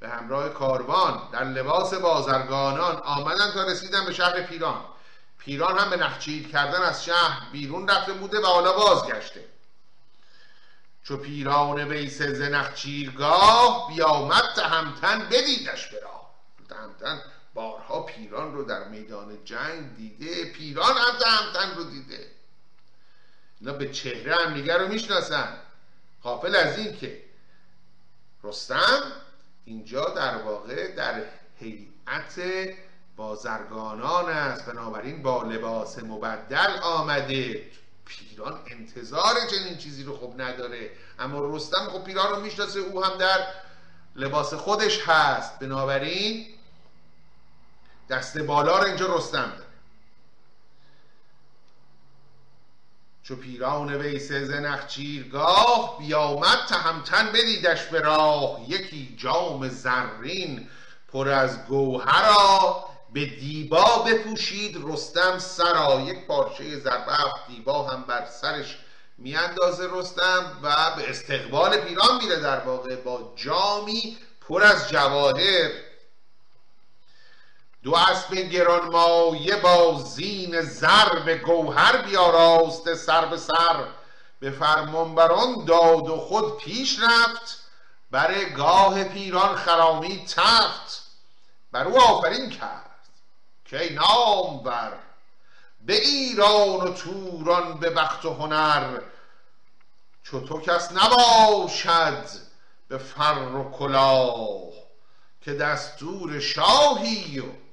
به 0.00 0.08
همراه 0.08 0.48
کاروان 0.48 1.28
در 1.32 1.44
لباس 1.44 1.94
بازرگانان 1.94 2.96
آمدن 2.96 3.52
تا 3.52 3.64
رسیدن 3.64 4.06
به 4.06 4.12
شهر 4.12 4.42
پیران. 4.42 4.84
پیران 5.38 5.78
هم 5.78 5.90
به 5.90 5.96
نخچیر 5.96 6.48
کردن 6.48 6.82
از 6.82 7.04
شهر 7.04 7.50
بیرون 7.52 7.88
رفته 7.88 8.12
بوده 8.12 8.40
و 8.40 8.46
حالا 8.46 8.72
بازگشته. 8.72 9.44
چو 11.04 11.16
پیران 11.16 11.88
ویس 11.88 12.22
ز 12.22 12.40
نخچیرگاه 12.40 13.88
بیامد 13.88 14.52
تهمتن 14.56 15.28
بدیدش 15.28 15.86
به 15.86 16.00
تهمتن 16.68 17.22
بارها 17.54 18.02
پیران 18.02 18.54
رو 18.54 18.64
در 18.64 18.88
میدان 18.88 19.44
جنگ 19.44 19.96
دیده 19.96 20.44
پیران 20.44 20.96
هم 20.96 21.18
تهمتن 21.18 21.76
رو 21.76 21.84
دیده. 21.84 22.30
اینا 23.60 23.72
به 23.72 23.92
چهره 23.92 24.34
هم 24.34 24.54
دیگر 24.54 24.78
رو 24.78 24.88
می‌شناسن. 24.88 25.58
قافل 26.22 26.56
از 26.56 26.78
این 26.78 26.96
که 26.96 27.24
رستم 28.44 29.12
اینجا 29.66 30.04
در 30.04 30.36
واقع 30.36 30.94
در 30.94 31.22
هیئت 31.56 32.40
بازرگانان 33.16 34.30
است. 34.30 34.66
بنابراین 34.66 35.22
با 35.22 35.42
لباس 35.42 35.98
مبدل 35.98 36.78
آمده. 36.82 37.70
پیران 38.04 38.60
انتظار 38.66 39.34
چنین 39.50 39.76
چیزی 39.76 40.02
رو 40.02 40.16
خب 40.16 40.34
نداره. 40.40 40.90
اما 41.18 41.56
رستم 41.56 41.88
خب 41.92 42.04
پیران 42.04 42.30
رو 42.30 42.40
می‌شناسه 42.40 42.80
او 42.80 43.04
هم 43.04 43.18
در 43.18 43.46
لباس 44.16 44.54
خودش 44.54 45.08
هست. 45.08 45.58
بنابراین 45.58 46.46
دست 48.10 48.38
بالا 48.38 48.78
رو 48.78 48.84
اینجا 48.84 49.16
رستم 49.16 49.52
داره. 49.58 49.65
چو 53.28 53.36
پیران 53.36 53.94
ویس 53.94 54.32
ز 54.32 54.50
نخچیرگاه 54.50 55.98
بیامد 55.98 56.58
تهمتن 56.68 57.32
بدیدش 57.32 57.82
به 57.82 58.00
راه. 58.00 58.60
یکی 58.68 59.16
جام 59.16 59.68
زرین 59.68 60.68
پر 61.12 61.28
از 61.28 61.66
گوهرا 61.66 62.84
به 63.12 63.26
دیبا 63.26 63.98
بپوشید 64.06 64.76
رستم 64.84 65.38
سرا. 65.38 66.00
یک 66.00 66.26
پارچه 66.26 66.78
زربفت 66.78 67.46
دیبا 67.48 67.82
هم 67.82 68.02
بر 68.02 68.26
سرش 68.26 68.78
میاندازه 69.18 69.88
رستم 69.92 70.58
و 70.62 70.96
به 70.96 71.10
استقبال 71.10 71.76
پیران 71.76 72.18
میره 72.22 72.40
در 72.40 72.60
واقع 72.60 72.96
با 72.96 73.32
جامی 73.36 74.16
پر 74.48 74.62
از 74.62 74.88
جواهر. 74.88 75.70
دو 77.86 77.94
اسب 77.94 78.34
گرانمایه 78.34 79.56
با 79.56 80.02
زین 80.02 80.60
زر 80.60 81.18
به 81.18 81.38
گوهر 81.38 82.02
بیاراسته 82.02 82.94
سر 82.94 83.24
به 83.26 83.36
سر. 83.36 83.84
به 84.40 84.50
فرمانبران 84.50 85.64
داد 85.64 86.08
و 86.08 86.16
خود 86.16 86.56
پیش 86.56 86.98
رفت 87.00 87.62
بر 88.10 88.44
گاه 88.44 89.04
پیران 89.04 89.56
خرامی 89.56 90.24
تفت 90.24 91.02
بر 91.72 91.84
او 91.84 92.00
آفرین 92.00 92.50
کرد 92.50 93.08
که 93.64 93.92
نام 93.92 94.62
بر 94.62 94.92
به 95.80 95.94
ایران 95.94 96.80
و 96.80 96.92
توران 96.92 97.74
به 97.80 97.90
بخت 97.90 98.24
و 98.24 98.34
هنر. 98.34 99.00
چو 100.22 100.40
تو 100.40 100.60
کس 100.60 100.92
نباشد 100.92 102.26
به 102.88 102.98
فر 102.98 103.38
و 103.38 103.70
کلاه 103.70 104.72
که 105.40 105.54
دستور 105.54 106.40
شاهی 106.40 107.38
و 107.38 107.65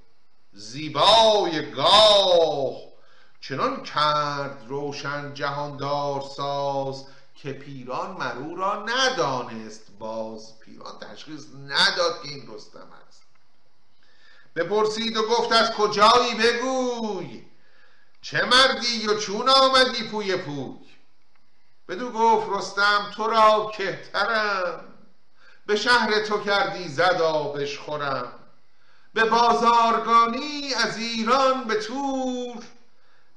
زیبای 0.54 1.72
گاه. 1.72 2.76
چنان 3.42 3.84
کرد 3.84 4.66
روشن 4.68 5.34
جهاندار 5.34 6.22
ساز 6.22 7.06
که 7.36 7.54
پیران 7.54 8.12
مرو 8.12 8.56
را 8.56 8.86
ندانست 8.86 9.88
باز 10.00 10.60
پیران 10.60 11.00
تشخیص 11.00 11.46
نداد 11.68 12.22
که 12.22 12.30
این 12.30 12.56
رستم 12.56 12.88
است. 13.08 13.24
بپرسید 14.56 15.18
و 15.18 15.28
گفت 15.28 15.52
از 15.52 15.72
کجایی 15.72 16.36
بگوی؟ 16.36 17.46
چه 18.22 18.46
مردی 18.46 19.08
و 19.08 19.20
چون 19.20 19.50
آمدی 19.50 20.04
پوی 20.12 20.38
پوی؟ 20.38 20.80
بدو 21.88 22.12
گفت 22.12 22.50
رستم 22.50 23.12
تو 23.16 23.28
را 23.28 23.72
کهترم. 23.78 24.94
به 25.66 25.76
شهر 25.76 26.20
تو 26.20 26.44
کردی 26.44 26.88
زد 26.88 27.22
آبش 27.22 27.78
خورم. 27.80 28.43
به 29.14 29.24
بازارگانی 29.26 30.74
از 30.74 30.98
ایران 30.98 31.64
به 31.64 31.76
تور 31.76 32.64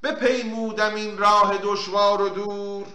بپیمودم 0.02 0.94
این 0.94 1.18
راه 1.18 1.58
دشوار 1.62 2.22
و 2.22 2.28
دور. 2.28 2.86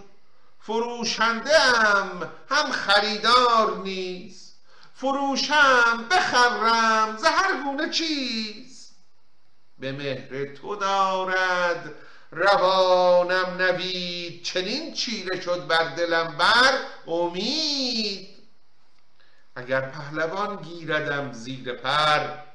فروشنده 0.60 1.56
ام 1.86 2.30
هم 2.48 2.72
خریدار 2.72 3.76
نیست 3.76 4.56
فروشم 4.94 6.08
بخرم 6.10 7.16
ز 7.16 7.24
هر 7.24 7.62
گونه 7.64 7.90
چیز. 7.90 8.90
به 9.78 9.92
مهر 9.92 10.44
تو 10.54 10.76
دارد 10.76 11.94
روانم 12.30 13.56
نوید 13.58 14.42
چنین 14.42 14.94
چیره 14.94 15.40
شد 15.40 15.66
بر 15.66 15.94
دلم 15.94 16.36
بر 16.38 16.78
امید. 17.06 18.28
اگر 19.56 19.80
پهلوان 19.80 20.56
گیردم 20.56 21.32
زیر 21.32 21.72
پر 21.72 22.51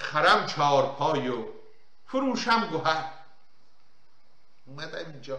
خرم 0.00 0.46
چارپای 0.46 1.28
و 1.28 1.44
فروشم 2.06 2.66
گوهر. 2.66 3.12
اومدم 4.66 4.98
اینجا. 4.98 5.38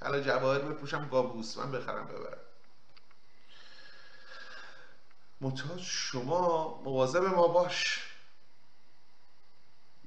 حالا 0.00 0.20
جواهر 0.20 0.58
بپوشم 0.58 1.08
گابوس. 1.08 1.58
من 1.58 1.72
بخرم 1.72 2.04
ببرم. 2.04 2.38
منتها 5.40 5.78
شما 5.78 6.80
مواظب 6.84 7.22
ما 7.22 7.48
باش. 7.48 8.06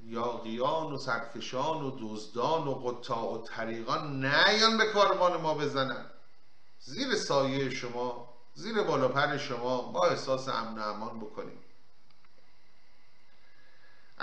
یاقیان 0.04 0.94
و 0.94 0.98
سرکشان 0.98 1.82
و 1.82 1.98
دزدان 2.00 2.68
و 2.68 2.74
قطاع 2.74 3.34
و 3.34 3.44
طریقان 3.44 4.26
نیان 4.26 4.78
به 4.78 4.86
کاروان 4.86 5.42
ما 5.42 5.54
بزنن. 5.54 6.06
زیر 6.80 7.16
سایه 7.16 7.70
شما 7.70 8.34
زیر 8.54 8.84
بالا 8.84 9.08
پر 9.08 9.38
شما 9.38 9.92
ما 9.92 10.06
احساس 10.06 10.50
امن 10.50 10.80
و 10.80 10.82
امان 10.82 11.20
بکنیم. 11.20 11.63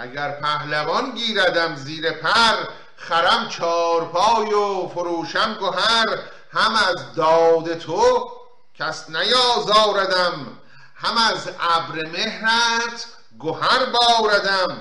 اگر 0.00 0.30
پهلوان 0.30 1.10
گیردم 1.10 1.74
زیر 1.74 2.12
پر 2.12 2.68
خرم 2.96 3.48
چارپای 3.48 4.54
و 4.54 4.88
فروشم 4.88 5.58
گهر. 5.60 6.18
هم 6.52 6.74
از 6.74 7.14
داد 7.14 7.78
تو 7.78 8.30
کس 8.74 9.10
نیازاردم 9.10 10.58
هم 10.94 11.16
از 11.18 11.48
ابر 11.60 12.06
مهرت 12.06 13.06
گهر 13.40 13.86
باردم. 13.86 14.80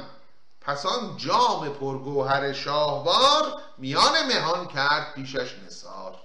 پس 0.61 0.85
آن 0.85 1.17
جام 1.17 1.69
پرگوهر 1.69 2.53
شاهوار 2.53 3.61
میان 3.77 4.27
مهان 4.27 4.67
کرد 4.67 5.13
پیشش 5.13 5.55
نثار. 5.67 6.15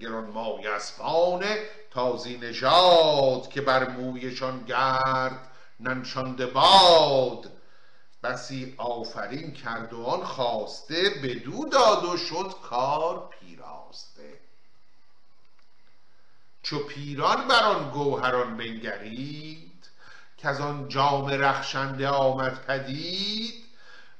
گرانمایه 0.00 0.70
اسبان 0.70 1.44
تازی 1.90 2.38
نژاد 2.38 3.48
که 3.50 3.60
بر 3.60 3.88
مویشان 3.88 4.64
گرد 4.64 5.48
ننشانده 5.80 6.46
باد. 6.46 7.52
بسی 8.22 8.74
آفرین 8.76 9.52
کرد 9.52 9.92
و 9.92 10.04
آن 10.04 10.24
خواسته 10.24 11.10
بدو 11.10 11.68
داد 11.68 12.04
و 12.04 12.16
شد 12.16 12.54
کار 12.62 13.30
پیراسته. 13.40 14.40
چو 16.62 16.78
پیران 16.78 17.48
بر 17.48 17.62
آن 17.62 17.90
گوهران 17.90 18.56
بنگرید 18.56 19.90
که 20.36 20.48
از 20.48 20.60
آن 20.60 20.88
جام 20.88 21.26
رخشنده 21.26 22.08
آمد 22.08 22.64
پدید 22.66 23.64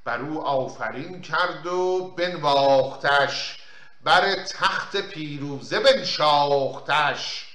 بر 0.04 0.20
او 0.20 0.46
آفرین 0.46 1.22
کرد 1.22 1.66
و 1.66 2.08
بنواختش 2.16 3.56
بر 4.04 4.34
تخت 4.34 4.96
پیروزه 4.96 5.80
بنشاختش 5.80 7.46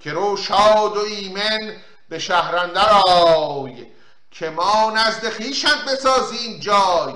که 0.00 0.12
رو 0.12 0.36
شاد 0.36 0.96
و 0.96 1.00
ایمن 1.00 1.76
به 2.08 2.18
شهرندر 2.18 3.02
آی 3.06 3.86
که 4.30 4.50
ما 4.50 4.90
نزد 4.90 5.30
خویشت 5.30 5.84
بسازیم 5.84 6.60
جای. 6.60 7.14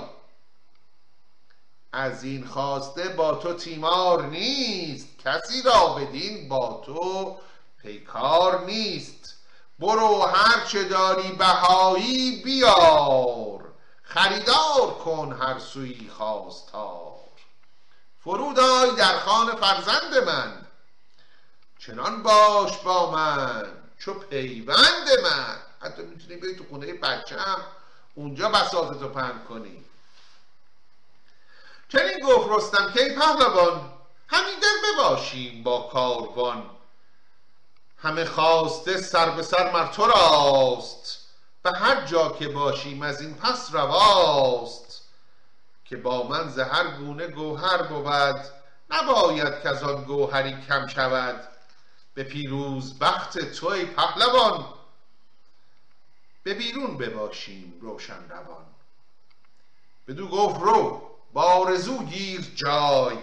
از 1.93 2.25
این 2.25 2.47
خواسته 2.47 3.09
با 3.09 3.35
تو 3.35 3.55
تیمار 3.55 4.27
نیست 4.27 5.09
کسی 5.19 5.63
را 5.63 5.89
بدین 5.89 6.49
با 6.49 6.83
تو 6.87 7.37
پیکار 7.83 8.65
نیست. 8.65 9.35
برو 9.79 10.23
هر 10.23 10.67
چه 10.67 10.85
داری 10.85 11.33
بهایی 11.33 12.43
بیار 12.43 13.73
خریدار 14.03 14.95
کن 15.05 15.39
هر 15.41 15.59
سوی 15.59 16.09
خواستار. 16.09 17.13
فرود 18.25 18.61
آی 18.61 18.91
در 18.91 19.19
خان 19.19 19.57
فرزند 19.57 20.15
من 20.27 20.67
چنان 21.79 22.23
باش 22.23 22.79
با 22.79 23.11
من. 23.11 23.82
چو 24.05 24.15
پیوند 24.15 25.09
من. 25.23 25.57
حتی 25.81 26.03
می‌تونی 26.03 26.37
بری 26.37 26.57
تو 26.57 26.65
خونه 26.71 26.93
بچم 26.93 27.65
اونجا 28.15 28.49
بساطتو 28.49 29.09
پهن 29.09 29.45
کنی. 29.49 29.85
چنین 31.89 32.21
گفت 32.21 32.49
رستم 32.51 32.93
که 32.93 33.03
ای 33.03 33.17
پهلوان 33.17 33.93
همین 34.29 34.59
در 34.63 34.69
بباشیم 34.89 35.63
با 35.63 35.81
کاروان. 35.93 36.71
همه 37.99 38.25
خواسته 38.25 39.03
سر 39.03 39.31
به 39.31 39.43
سر 39.43 39.73
مر 39.73 39.87
تو 39.87 40.07
راست. 40.07 41.19
و 41.65 41.71
هر 41.73 42.05
جا 42.05 42.29
که 42.29 42.49
باشیم 42.49 43.03
از 43.03 43.21
این 43.21 43.35
پس 43.35 43.69
رواست. 43.73 45.03
که 45.85 45.97
با 45.97 46.23
من 46.23 46.49
ز 46.49 46.59
هر 46.59 46.87
گونه 46.87 47.27
گوهر 47.27 47.83
بود 47.83 48.41
نباید 48.91 49.63
که 49.63 49.69
از 49.69 49.83
آن 49.83 50.05
گوهری 50.05 50.67
کم 50.69 50.87
شود. 50.87 51.52
به 52.15 52.25
پیروز 52.25 52.99
بخت 52.99 53.39
تو 53.39 53.67
ای 53.67 53.87
پهلوان. 53.87 54.65
به 56.43 56.55
بیرون 56.55 56.97
بباشیم 56.97 57.79
روشن 57.81 58.29
روان. 58.29 58.67
بدو 60.09 60.29
گفت 60.29 60.61
رو 60.61 61.11
بارزو 61.33 62.03
گیر 62.03 62.53
جای. 62.55 63.19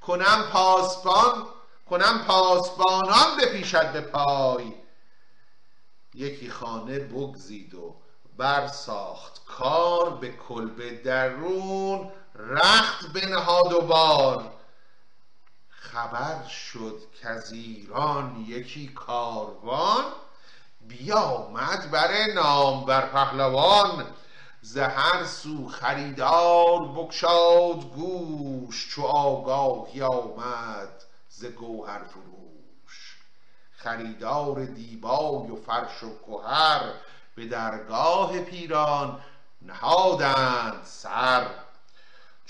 کنم 0.00 0.48
پاسبان 0.52 1.46
کنم 1.90 2.24
پاسبانان 2.26 3.36
بپیشد 3.40 3.92
به 3.92 4.00
پای. 4.00 4.72
یکی 6.14 6.50
خانه 6.50 6.98
بگزید 6.98 7.74
و 7.74 7.96
برساخت 8.36 9.44
کار 9.44 10.10
به 10.10 10.32
کلبه 10.32 10.90
درون. 10.90 12.12
رخت 12.34 13.12
بنهاد 13.12 13.72
و 13.72 13.80
بار. 13.80 14.59
خبر 15.92 16.46
شد 16.46 16.98
که 17.20 17.28
از 17.28 17.52
ایران 17.52 18.44
یکی 18.48 18.88
کاروان 18.88 20.04
بیامد 20.88 21.90
بر 21.90 22.26
نام 22.34 22.84
بر 22.84 23.06
پهلوان 23.06 24.06
ز 24.62 24.78
سو 25.26 25.68
خریدار 25.68 26.88
بگشاد 26.88 27.92
گوش 27.94 28.88
چو 28.90 29.02
آگاهی 29.02 30.02
آمد 30.02 31.02
ز 31.28 31.44
گوهر 31.44 32.02
فروش 32.04 33.16
خریدار 33.72 34.64
دیبای 34.64 35.50
و 35.50 35.56
فرش 35.56 36.02
و 36.02 36.10
گهر 36.28 36.92
به 37.34 37.46
درگاه 37.46 38.40
پیران 38.40 39.20
نهادند 39.62 40.84
سر 40.84 41.46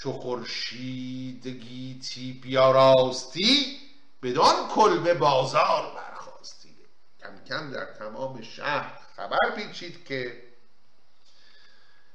چو 0.03 0.13
خورشید 0.13 1.47
گیتی 1.47 2.33
بیاراستی 2.33 3.79
بدان 4.23 4.69
کلبه 4.69 5.15
بازار 5.15 5.95
برخاستی. 5.97 6.77
کم 7.21 7.45
کم 7.49 7.71
در 7.71 7.85
تمام 7.85 8.43
شهر 8.43 8.99
خبر 9.17 9.51
پیچید 9.57 10.05
که 10.05 10.43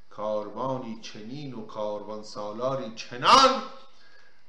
کاروانی 0.09 1.01
چنین 1.01 1.53
و 1.53 1.65
کاروان 1.65 2.23
سالاری 2.23 2.95
چنان 2.95 3.61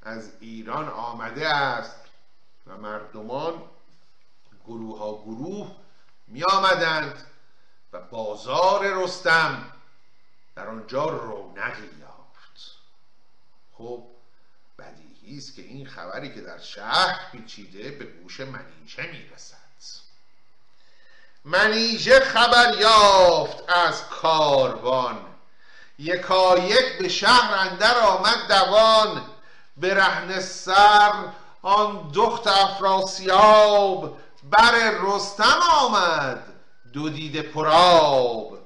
از 0.01 0.31
ایران 0.39 0.89
آمده 0.89 1.47
است 1.47 2.01
و 2.67 2.77
مردمان 2.77 3.61
گروه 4.65 4.99
ها 4.99 5.23
گروه 5.23 5.75
می 6.27 6.43
آمدند 6.43 7.27
و 7.93 8.01
بازار 8.01 9.03
رستم 9.03 9.71
در 10.55 10.67
آنجا 10.67 11.05
رونقی 11.05 12.06
خب 13.77 14.03
بدیهی 14.79 15.37
است 15.37 15.55
که 15.55 15.61
این 15.61 15.87
خبری 15.87 16.33
که 16.33 16.41
در 16.41 16.59
شهر 16.59 17.31
پیچیده 17.31 17.91
به 17.91 18.05
گوش 18.05 18.39
منیژه 18.39 19.11
می‌رسد. 19.11 19.57
منیژه 21.47 22.19
خبر 22.19 22.77
یافت 22.79 23.63
از 23.67 24.03
کاروان. 24.09 25.19
یکایک 25.99 26.97
به 26.99 27.09
شهر 27.09 27.53
اندر 27.53 27.97
آمد 27.99 28.47
دوان. 28.47 29.25
به 29.77 29.93
رهن 29.93 30.39
سر 30.39 31.13
آن 31.61 32.11
دخت 32.15 32.47
افراسیاب. 32.47 34.17
بر 34.43 34.91
رستم 35.01 35.59
آمد 35.71 36.43
دو 36.93 37.09
دیده 37.09 37.41
پراب 37.41 38.57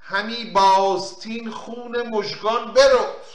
همی 0.00 0.44
باستین 0.44 1.50
خون 1.50 2.08
مژگان 2.08 2.72
برفت. 2.72 3.31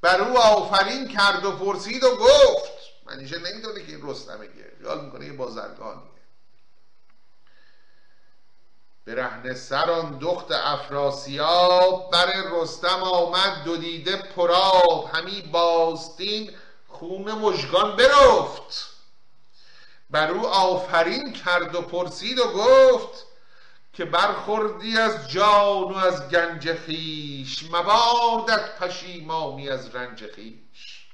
بر 0.00 0.20
او 0.20 0.38
آفرین 0.38 1.08
کرد 1.08 1.44
و 1.44 1.52
پرسید 1.52 2.04
و 2.04 2.16
گفت. 2.16 2.70
منیشه 3.06 3.38
نمی‌دونه 3.38 3.86
که 3.86 3.92
این 3.92 4.10
رستمه 4.10 4.46
که 4.46 4.72
خیال 4.78 5.04
می‌کنه 5.04 5.26
یه 5.26 5.32
بازرگانیه 5.32 6.10
به 9.04 9.14
رهن 9.14 9.54
سران 9.54 10.18
دخت 10.18 10.52
افراسیاب 10.52 12.10
بر 12.12 12.32
رستم 12.52 13.02
آمد 13.02 13.64
دو 13.64 13.76
دیده 13.76 14.16
پراب 14.16 15.10
همی 15.12 15.42
باستین 15.42 16.50
خون 16.88 17.32
مژگان 17.32 17.96
برفت. 17.96 18.90
بر 20.10 20.30
او 20.30 20.46
آفرین 20.46 21.32
کرد 21.32 21.74
و 21.74 21.82
پرسید 21.82 22.38
و 22.38 22.52
گفت 22.52 23.26
که 24.00 24.06
برخوردی 24.06 24.98
از 24.98 25.30
جان 25.30 25.92
و 25.92 25.96
از 25.96 26.28
گنج 26.28 26.72
خیش 26.72 27.70
مبادت 27.70 28.78
پشیمانی 28.78 29.68
از 29.68 29.94
رنج 29.94 30.26
خیش 30.26 31.06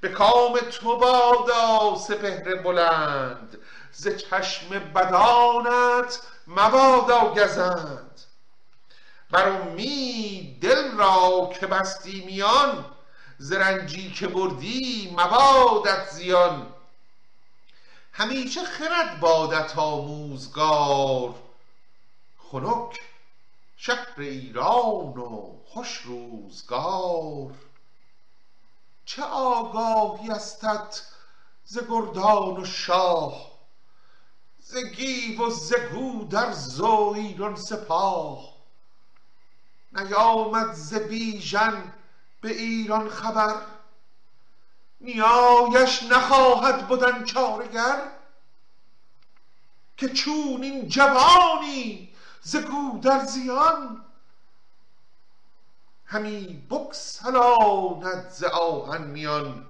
به 0.00 0.08
کام 0.08 0.58
تو 0.58 0.96
بادا 0.96 1.96
سپهر 1.96 2.54
بلند 2.54 3.58
ز 3.92 4.08
چشم 4.08 4.68
بدانت 4.78 6.20
مبادا 6.46 7.34
گزند. 7.34 8.20
بر 9.30 9.48
امید 9.48 10.60
دل 10.60 10.96
را 10.96 11.50
که 11.60 11.66
بستی 11.66 12.24
میان 12.26 12.84
زرنجی 13.38 14.12
که 14.12 14.28
بردی 14.28 15.16
مبادت 15.18 16.08
زیان. 16.10 16.66
همیشه 18.12 18.64
خرد 18.64 19.20
بادت 19.20 19.78
آموزگار 19.78 21.43
خنک 22.54 23.00
شهر 23.76 24.14
ایران 24.18 25.16
و 25.16 25.58
خوش 25.64 25.96
روزگار. 25.96 27.54
چه 29.04 29.22
آگاهی 29.22 30.30
استت 30.30 31.02
ز 31.64 31.78
گردان 31.88 32.56
و 32.56 32.64
شاه 32.64 33.50
ز 34.58 34.76
گیو 34.76 35.46
و 35.46 35.50
ز 35.50 35.74
گودرز 35.74 36.80
و 36.80 37.12
ایران 37.16 37.56
سپاه. 37.56 38.54
نیامد 39.92 40.72
ز 40.72 40.94
بیژن 40.94 41.92
به 42.40 42.50
ایران 42.50 43.08
خبر 43.08 43.56
نیایش 45.00 46.02
نخواهد 46.02 46.88
بدن 46.88 47.24
چارگر 47.24 48.10
که 49.96 50.08
چونین 50.08 50.88
جوانی 50.88 52.13
ز 52.46 52.56
گودرزیان 52.56 54.04
همی 56.06 56.66
بگسلاند 56.70 58.30
ز 58.30 58.44
آهن 58.44 59.02
میان. 59.04 59.66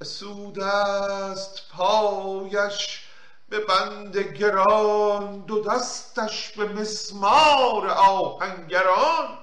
بسود 0.00 0.60
است 0.60 1.68
پایش 1.68 3.06
به 3.48 3.64
بند 3.64 4.16
گران 4.16 5.40
دو 5.40 5.64
دستش 5.64 6.50
به 6.50 6.68
مسمار 6.68 7.88
آهنگران. 7.88 9.38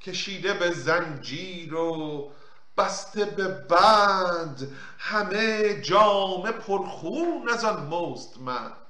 کشیده 0.00 0.54
به 0.54 0.70
زنجیر 0.70 1.74
و 1.74 2.30
بسته 2.76 3.24
به 3.24 3.48
بند 3.48 4.76
همه 4.98 5.74
جامه 5.80 6.52
پرخون 6.52 7.48
از 7.48 7.64
آن 7.64 7.86
مستمند 7.86 8.85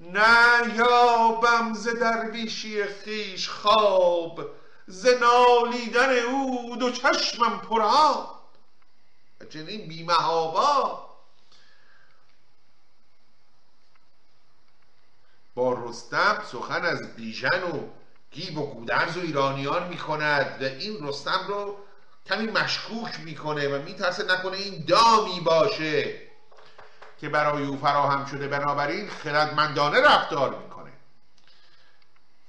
نه 0.00 0.74
یابم 0.76 1.74
ز 1.74 1.88
درویشی 1.88 2.84
خویش 2.84 3.48
خواب 3.48 4.50
ز 4.86 5.06
نالیدن 5.06 6.18
او 6.18 6.76
دو 6.76 6.90
چشمم 6.90 7.60
پرآب 7.60 8.38
چنین 9.50 9.88
بیمهابا. 9.88 11.08
با 15.54 15.72
رستم 15.72 16.42
سخن 16.52 16.84
از 16.84 17.16
بیژن 17.16 17.62
و 17.62 17.88
گیب 18.30 18.58
و 18.58 18.66
گودرز 18.66 19.16
و 19.16 19.20
ایرانیان 19.20 19.88
می‌کند 19.88 20.62
و 20.62 20.64
این 20.64 21.08
رستم 21.08 21.44
رو 21.48 21.76
کمی 22.26 22.46
مشکوک 22.46 23.20
می‌کنه 23.20 23.68
و 23.68 23.82
میترسه 23.82 24.24
نکنه 24.24 24.56
این 24.56 24.84
دامی 24.84 25.40
باشه. 25.40 26.27
که 27.20 27.28
برای 27.28 27.64
او 27.64 27.76
فراهم 27.76 28.26
شده 28.26 28.48
بنابراین 28.48 29.10
خردمندانه 29.10 30.00
رفتار 30.00 30.58
می‌کنه. 30.58 30.92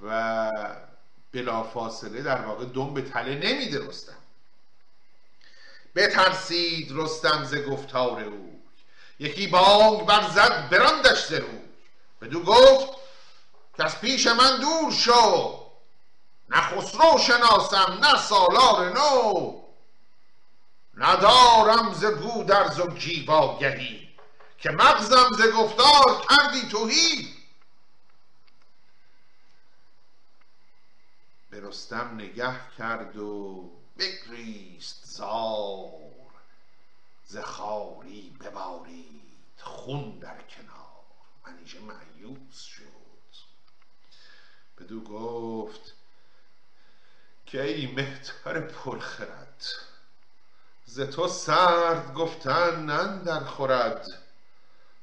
و 0.02 0.52
بلافاصله 1.32 2.22
در 2.22 2.42
واقع 2.42 2.66
دم 2.66 2.94
به 2.94 3.02
تله 3.02 3.36
نمیده 3.36 3.88
رستم. 3.88 4.18
بترسید 5.96 6.92
رستم 6.92 7.44
ز 7.44 7.56
گفتار 7.56 8.24
او. 8.24 8.62
یکی 9.20 9.48
بانگ 9.48 10.06
برزد 10.06 10.70
براندش 10.70 11.26
ز 11.26 11.34
روی. 11.34 11.60
بدو 12.22 12.44
گفت 12.44 12.98
که 13.78 13.84
از 13.84 14.02
پیش 14.02 14.28
من 14.28 14.60
دور 14.60 14.92
شو. 14.92 15.60
نه 16.50 16.62
خسرو 16.62 17.18
شناسم 17.18 18.00
نه 18.02 18.18
سالار 18.18 18.94
نو. 18.94 19.62
ندارم 20.98 21.94
ز 21.94 22.06
گودرز 22.06 22.80
و 22.80 22.88
گیواگهی 22.88 24.09
که 24.62 24.70
مغزم 24.70 25.30
ز 25.38 25.42
گفتار 25.58 26.26
کردی 26.30 26.70
توهی 26.70 27.36
به 31.50 31.60
رستم 31.60 32.14
نگه 32.14 32.60
کرد 32.78 33.18
و 33.18 33.70
بگریست 33.98 35.02
زار 35.06 36.10
ز 37.26 37.38
خاری 37.38 38.38
ببارید 38.40 39.20
خون 39.60 40.20
در 40.20 40.42
کنار. 40.42 41.04
منیژه 41.48 41.80
معیوس 41.80 42.62
شد. 42.62 42.84
بدو 44.78 45.02
گفت 45.02 45.94
که 47.46 47.64
ای 47.64 47.88
مهتر 47.88 48.60
پرخرد؟ 48.60 49.66
ز 50.86 51.00
تو 51.02 51.28
سرد 51.28 52.14
گفتن 52.14 52.90
اندر 52.90 53.40
خورد. 53.40 54.06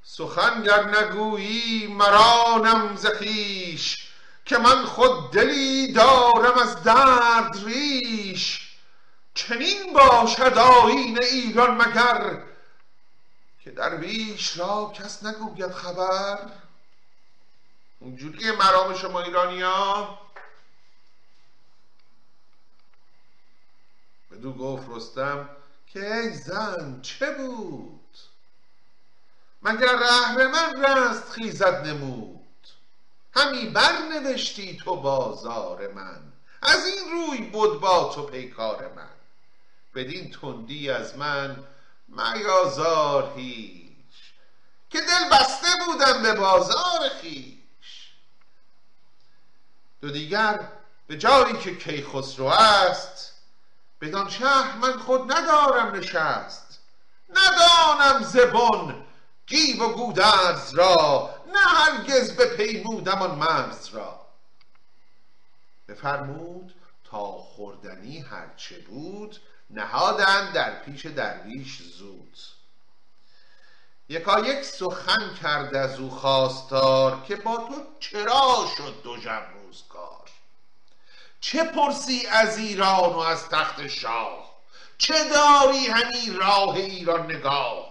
سخن 0.09 0.63
گر 0.63 0.85
نگویی 0.85 1.87
مرانم 1.87 2.97
ز 2.97 3.07
خویش 3.07 4.09
که 4.45 4.59
من 4.59 4.85
خود 4.85 5.33
دلی 5.33 5.93
دارم 5.93 6.59
از 6.59 6.83
درد 6.83 7.65
ریش. 7.65 8.77
چنین 9.35 9.93
باشد 9.93 10.59
آیین 10.59 11.23
ایران 11.23 11.77
مگر 11.77 12.43
که 13.61 13.71
درویش 13.71 14.59
را 14.59 14.93
کس 14.95 15.25
نگوید 15.25 15.73
خبر؟ 15.73 16.39
اونجوری 18.01 18.51
مرام 18.51 18.95
شما 18.95 19.21
ایرانی 19.21 19.63
ها 19.63 20.19
بدو 24.31 24.53
گفت 24.53 24.87
رستم 24.89 25.49
که 25.87 26.17
ای 26.17 26.33
زن 26.33 27.01
چه 27.03 27.31
بود؟ 27.31 27.96
مگر 29.67 29.97
من 30.47 30.85
رست 30.85 31.31
خیزد 31.33 31.87
نمود. 31.87 32.41
همی 33.35 33.67
برنوشتی 33.67 34.77
تو 34.77 34.97
بازار 34.97 35.93
من. 35.93 36.21
از 36.63 36.87
این 36.87 37.11
روی 37.13 37.41
بود 37.41 37.81
با 37.81 38.13
تو 38.15 38.23
پیکار 38.23 38.93
من. 38.97 39.09
بدین 39.95 40.31
تندی 40.31 40.91
از 40.91 41.19
من 41.19 41.65
میازار 42.09 43.33
هیچ. 43.37 43.93
که 44.91 45.01
دل 45.01 45.31
بسته 45.33 45.69
بودم 45.87 46.23
به 46.23 46.33
بازار 46.33 47.09
خیش 47.23 48.13
دو 50.01 50.11
دیگر 50.11 50.69
به 51.07 51.17
جایی 51.17 51.57
که 51.57 51.77
کیخسرو 51.77 52.47
است 52.47 53.33
بدان 54.01 54.31
شهر 54.31 54.77
من 54.77 54.93
خود 54.93 55.33
ندارم 55.33 55.95
نشست. 55.95 56.81
ندانم 57.31 58.23
زبان 58.23 59.06
گیو 59.47 59.85
و 59.85 59.93
گودرز 59.93 60.75
را 60.75 61.31
نه 61.53 61.59
هرگز 61.59 62.37
به 62.37 62.57
پیمودم 62.57 63.23
آن 63.23 63.35
مرز 63.35 63.89
را. 63.89 64.27
بفرمود 65.89 66.75
تا 67.05 67.33
خوردنی 67.33 68.19
هرچه 68.19 68.79
بود 68.79 69.41
نهادن 69.71 70.53
در 70.53 70.83
پیش 70.83 71.07
درویش 71.07 71.83
زود. 71.83 72.39
یکا 74.09 74.41
یک 74.41 74.65
سخن 74.65 75.35
کرد 75.43 75.75
از 75.75 76.01
او 76.01 76.11
خواستار 76.11 77.25
که 77.29 77.37
با 77.37 77.57
تو 77.57 77.75
چرا 78.01 78.67
شد 78.77 79.03
دو 79.03 79.15
روزگار؟ 79.15 80.31
چه 81.41 81.65
پرسی 81.65 82.27
از 82.27 82.59
ایران 82.59 83.13
و 83.13 83.19
از 83.19 83.49
تخت 83.49 83.87
شاه؟ 83.87 84.57
چه 84.99 85.15
داری 85.29 85.87
همی 85.87 86.31
راه 86.31 86.75
ایران 86.75 87.33
نگاه؟ 87.33 87.86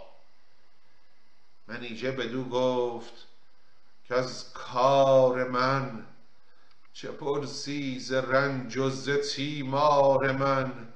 منیژه 1.68 2.11
بدو 2.11 2.43
گفت 2.43 3.13
که 4.03 4.16
از 4.16 4.53
کار 4.53 5.43
من 5.49 6.05
چه 6.93 7.07
پرسی 7.07 7.99
ز 7.99 8.13
رنج 8.13 8.78
و 8.78 8.89
ز 8.89 9.09
تیمار 9.09 10.32
من. 10.32 10.88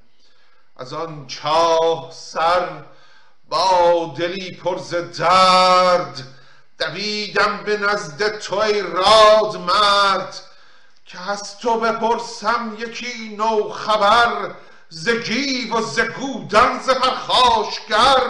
از 0.78 0.94
آن 0.94 1.28
چاه 1.28 2.12
سر 2.12 2.84
با 3.50 4.14
دلی 4.18 4.52
پر 4.52 4.78
ز 4.78 4.96
درد 4.96 6.24
دویدم 6.80 7.64
به 7.66 7.78
نزد 7.78 8.38
تو 8.38 8.56
ای 8.56 8.82
راد 8.82 9.56
مرد. 9.56 10.42
که 11.06 11.30
از 11.32 11.58
تو 11.58 11.80
بپرسم 11.80 12.78
یکی 12.80 13.36
نو 13.36 13.70
خبر 13.70 14.56
ز 14.90 15.10
گیو 15.10 15.78
و 15.78 15.82
ز 15.82 16.00
گودرز 16.00 16.90
پرخاشگر 16.90 18.22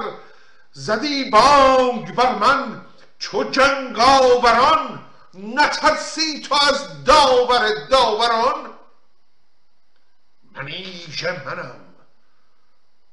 زدی 0.80 1.30
بانگ 1.30 2.16
بر 2.16 2.36
من 2.36 2.86
چو 3.20 3.44
جنگاوران 3.44 5.06
نترسی 5.34 6.42
تو 6.42 6.56
از 6.56 7.04
داور 7.04 7.88
داوران. 7.90 8.74
منیژه 10.56 11.46
منم 11.46 11.80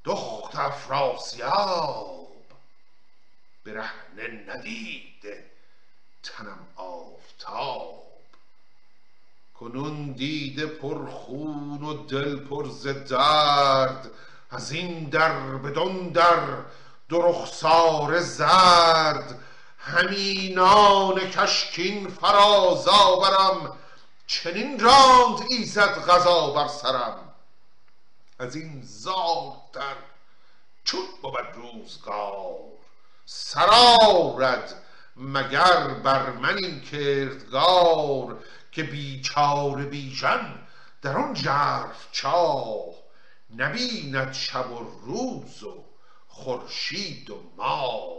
دخت 0.04 0.56
افراسیاب 0.56 2.28
برهنه 3.64 4.44
ندیده 4.48 5.50
تنم 6.22 6.66
آفتاب. 6.76 8.02
کنون 9.54 10.12
دیده 10.12 10.66
پر 10.66 11.06
خون 11.06 11.82
و 11.82 12.06
دل 12.06 12.36
پر 12.36 12.68
ز 12.68 12.86
درد 12.86 14.10
از 14.50 14.72
این 14.72 15.08
در 15.08 15.40
بدان 15.40 16.08
در 16.08 16.64
دو 17.08 17.46
زرد 18.20 19.40
همینان 19.78 21.30
کشکین 21.30 22.08
فراز 22.08 22.88
آورم 22.88 23.78
چنین 24.26 24.80
راند 24.80 25.46
ایزد 25.50 26.04
غذا 26.08 26.50
بر 26.50 26.68
سرم. 26.68 27.34
از 28.38 28.56
این 28.56 28.82
زارتر 28.82 29.96
چون 30.84 31.04
بود 31.22 31.46
روزگار 31.54 32.54
سرارد 33.26 34.82
مگر 35.16 35.88
بر 35.88 36.30
من 36.30 36.56
این 36.56 36.80
کردگار 36.80 38.38
که 38.72 38.82
بیچاره 38.82 39.84
بیژن 39.84 40.66
در 41.02 41.16
آن 41.16 41.34
ژرف 41.34 42.08
چاه 42.12 42.84
نبیند 43.56 44.32
شب 44.32 44.72
و 44.72 45.00
روز 45.06 45.62
و 45.62 45.85
خورشید 46.36 47.30
و 47.30 47.42
ماه. 47.56 48.16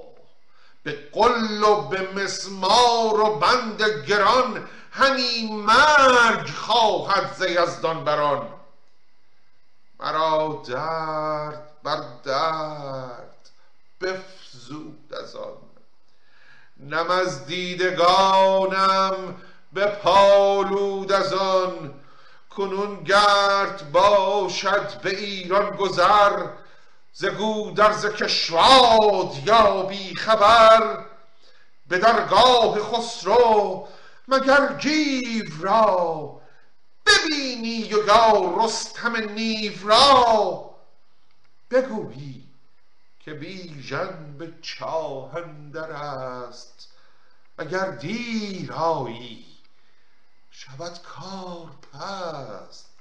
به 0.84 1.10
قل 1.14 1.64
و 1.64 1.82
به 1.82 2.12
مسمار 2.16 3.20
و 3.20 3.40
بند 3.40 3.82
گران 4.08 4.68
همین 4.92 5.56
مرگ 5.56 6.50
خواهد 6.50 7.34
ز 7.34 7.42
یزدان 7.42 8.04
بران. 8.04 8.48
مرا 10.00 10.64
درد 10.68 11.72
بر 11.84 12.04
درد 12.24 13.50
بفزود 14.02 15.14
از 15.22 15.36
آن. 15.36 15.58
نم 16.80 17.12
از 17.12 17.46
دیدگانم 17.46 19.36
به 19.74 19.86
پالود 19.86 21.12
از 21.12 21.34
آن. 21.34 21.94
کنون 22.50 23.04
گرد 23.04 23.92
باشد 23.92 25.02
به 25.02 25.20
ایران 25.20 25.76
گذر 25.76 26.48
ز 27.20 27.26
گودرز 27.26 28.06
کشواد 28.06 29.48
یا 29.48 29.84
بی 29.84 30.16
خبر 30.16 31.06
به 31.88 31.98
درگاه 31.98 32.80
خسرو 32.80 33.88
مگر 34.28 34.78
گیو 34.82 35.46
را؟ 35.62 36.42
ببینی 37.06 37.94
و 37.94 38.06
یا 38.06 38.56
رستم 38.58 39.16
نیو 39.16 39.88
را؟ 39.88 40.70
بگویی 41.72 42.44
که 43.20 43.34
بیژن 43.34 44.38
به 44.38 44.54
چاه 44.62 45.36
اندر 45.36 45.92
است. 45.92 46.90
اگر 47.58 47.92
دیر 47.92 48.74
آیی 48.74 49.46
شود 50.52 51.00
کار 51.02 51.70
پست. 51.94 52.97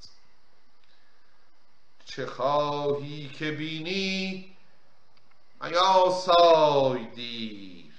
چه 2.17 2.27
خواهی 2.27 3.29
که 3.29 3.53
بینی؟ 3.53 4.57
میاسای 5.63 7.05
دیر 7.05 7.93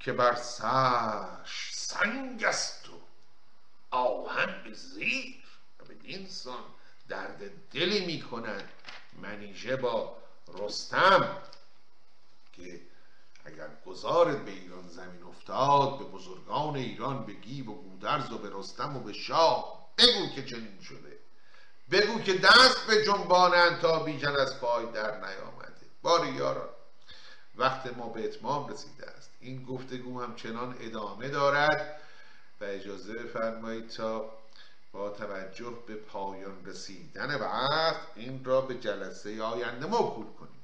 که 0.00 0.12
بر 0.12 0.34
سرش 0.34 1.70
سنگ 1.72 2.44
است 2.44 2.88
و 2.88 2.92
آهن 3.90 4.72
زیر 4.72 5.44
و 5.80 5.84
بدین 5.84 6.28
سان 6.28 6.64
درد 7.08 7.68
دلی 7.70 8.06
می‌کند. 8.06 8.70
منیژه 9.22 9.76
با 9.76 10.16
رستم 10.48 11.42
که 12.52 12.80
اگر 13.44 13.68
گذارت 13.86 14.44
به 14.44 14.50
ایران 14.50 14.88
زمین 14.88 15.22
افتاد 15.22 15.98
به 15.98 16.04
بزرگان 16.04 16.76
ایران 16.76 17.26
به 17.26 17.32
گیو 17.32 17.70
و 17.70 17.82
گودرز 17.82 18.32
و 18.32 18.38
به 18.38 18.50
رستم 18.52 18.96
و 18.96 19.00
به 19.00 19.12
شاه 19.12 19.88
بگو 19.98 20.34
که 20.34 20.44
چنین 20.44 20.80
شده. 20.82 21.17
بگو 21.90 22.20
که 22.20 22.34
دست 22.34 22.86
به 22.86 23.04
جنبانند 23.04 23.80
تا 23.80 23.98
بیژن 23.98 24.36
از 24.36 24.60
پای 24.60 24.86
در 24.86 25.16
نیامد 25.16 25.82
باری 26.02 26.28
یاران 26.28 26.68
وقت 27.56 27.96
ما 27.96 28.08
به 28.08 28.24
اتمام 28.24 28.68
رسیده 28.68 29.06
است. 29.06 29.30
این 29.40 29.64
گفتگو 29.64 30.22
همچنان 30.22 30.76
ادامه 30.80 31.28
دارد 31.28 32.00
و 32.60 32.64
اجازه 32.64 33.12
بفرمایید 33.12 33.88
تا 33.88 34.30
با 34.92 35.10
توجه 35.10 35.74
به 35.86 35.94
پایان 35.94 36.66
رسیدن 36.66 37.34
وقت 37.34 38.06
این 38.14 38.44
را 38.44 38.60
به 38.60 38.74
جلسه 38.74 39.42
آینده 39.42 39.86
موکول 39.86 40.26
کنیم. 40.26 40.62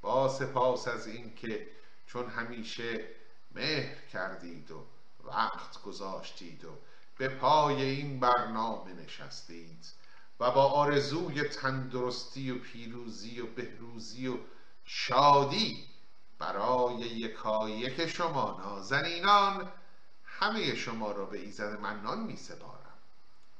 با 0.00 0.28
سپاس 0.28 0.88
از 0.88 1.06
اینکه 1.06 1.68
چون 2.06 2.26
همیشه 2.26 3.08
مهر 3.54 4.06
کردید 4.12 4.70
و 4.70 4.86
وقت 5.24 5.82
گذاشتید 5.82 6.64
و 6.64 6.70
به 7.18 7.28
پای 7.28 7.82
این 7.82 8.20
برنامه 8.20 8.92
نشستید. 8.92 9.99
و 10.40 10.50
با 10.50 10.64
آرزوی 10.64 11.42
تندرستی 11.42 12.50
و 12.50 12.58
پیروزی 12.58 13.40
و 13.40 13.46
بهروزی 13.46 14.28
و 14.28 14.38
شادی 14.84 15.84
برای 16.38 16.94
یکایک 16.96 18.06
شما 18.06 18.60
نازنینان 18.64 19.72
همه 20.24 20.74
شما 20.74 21.12
را 21.12 21.24
به 21.24 21.38
ایزد 21.38 21.80
منان 21.80 22.20
می 22.20 22.36
سپارم 22.36 22.98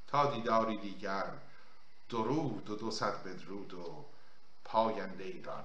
تا 0.07 0.35
دیداری 0.35 0.77
دیگر 0.77 1.33
درود 2.09 2.71
و 2.71 2.77
دو 2.77 2.91
صد 2.91 3.23
بدرود 3.23 3.75
و 3.75 4.05
پاینده 4.65 5.25
ایران. 5.25 5.65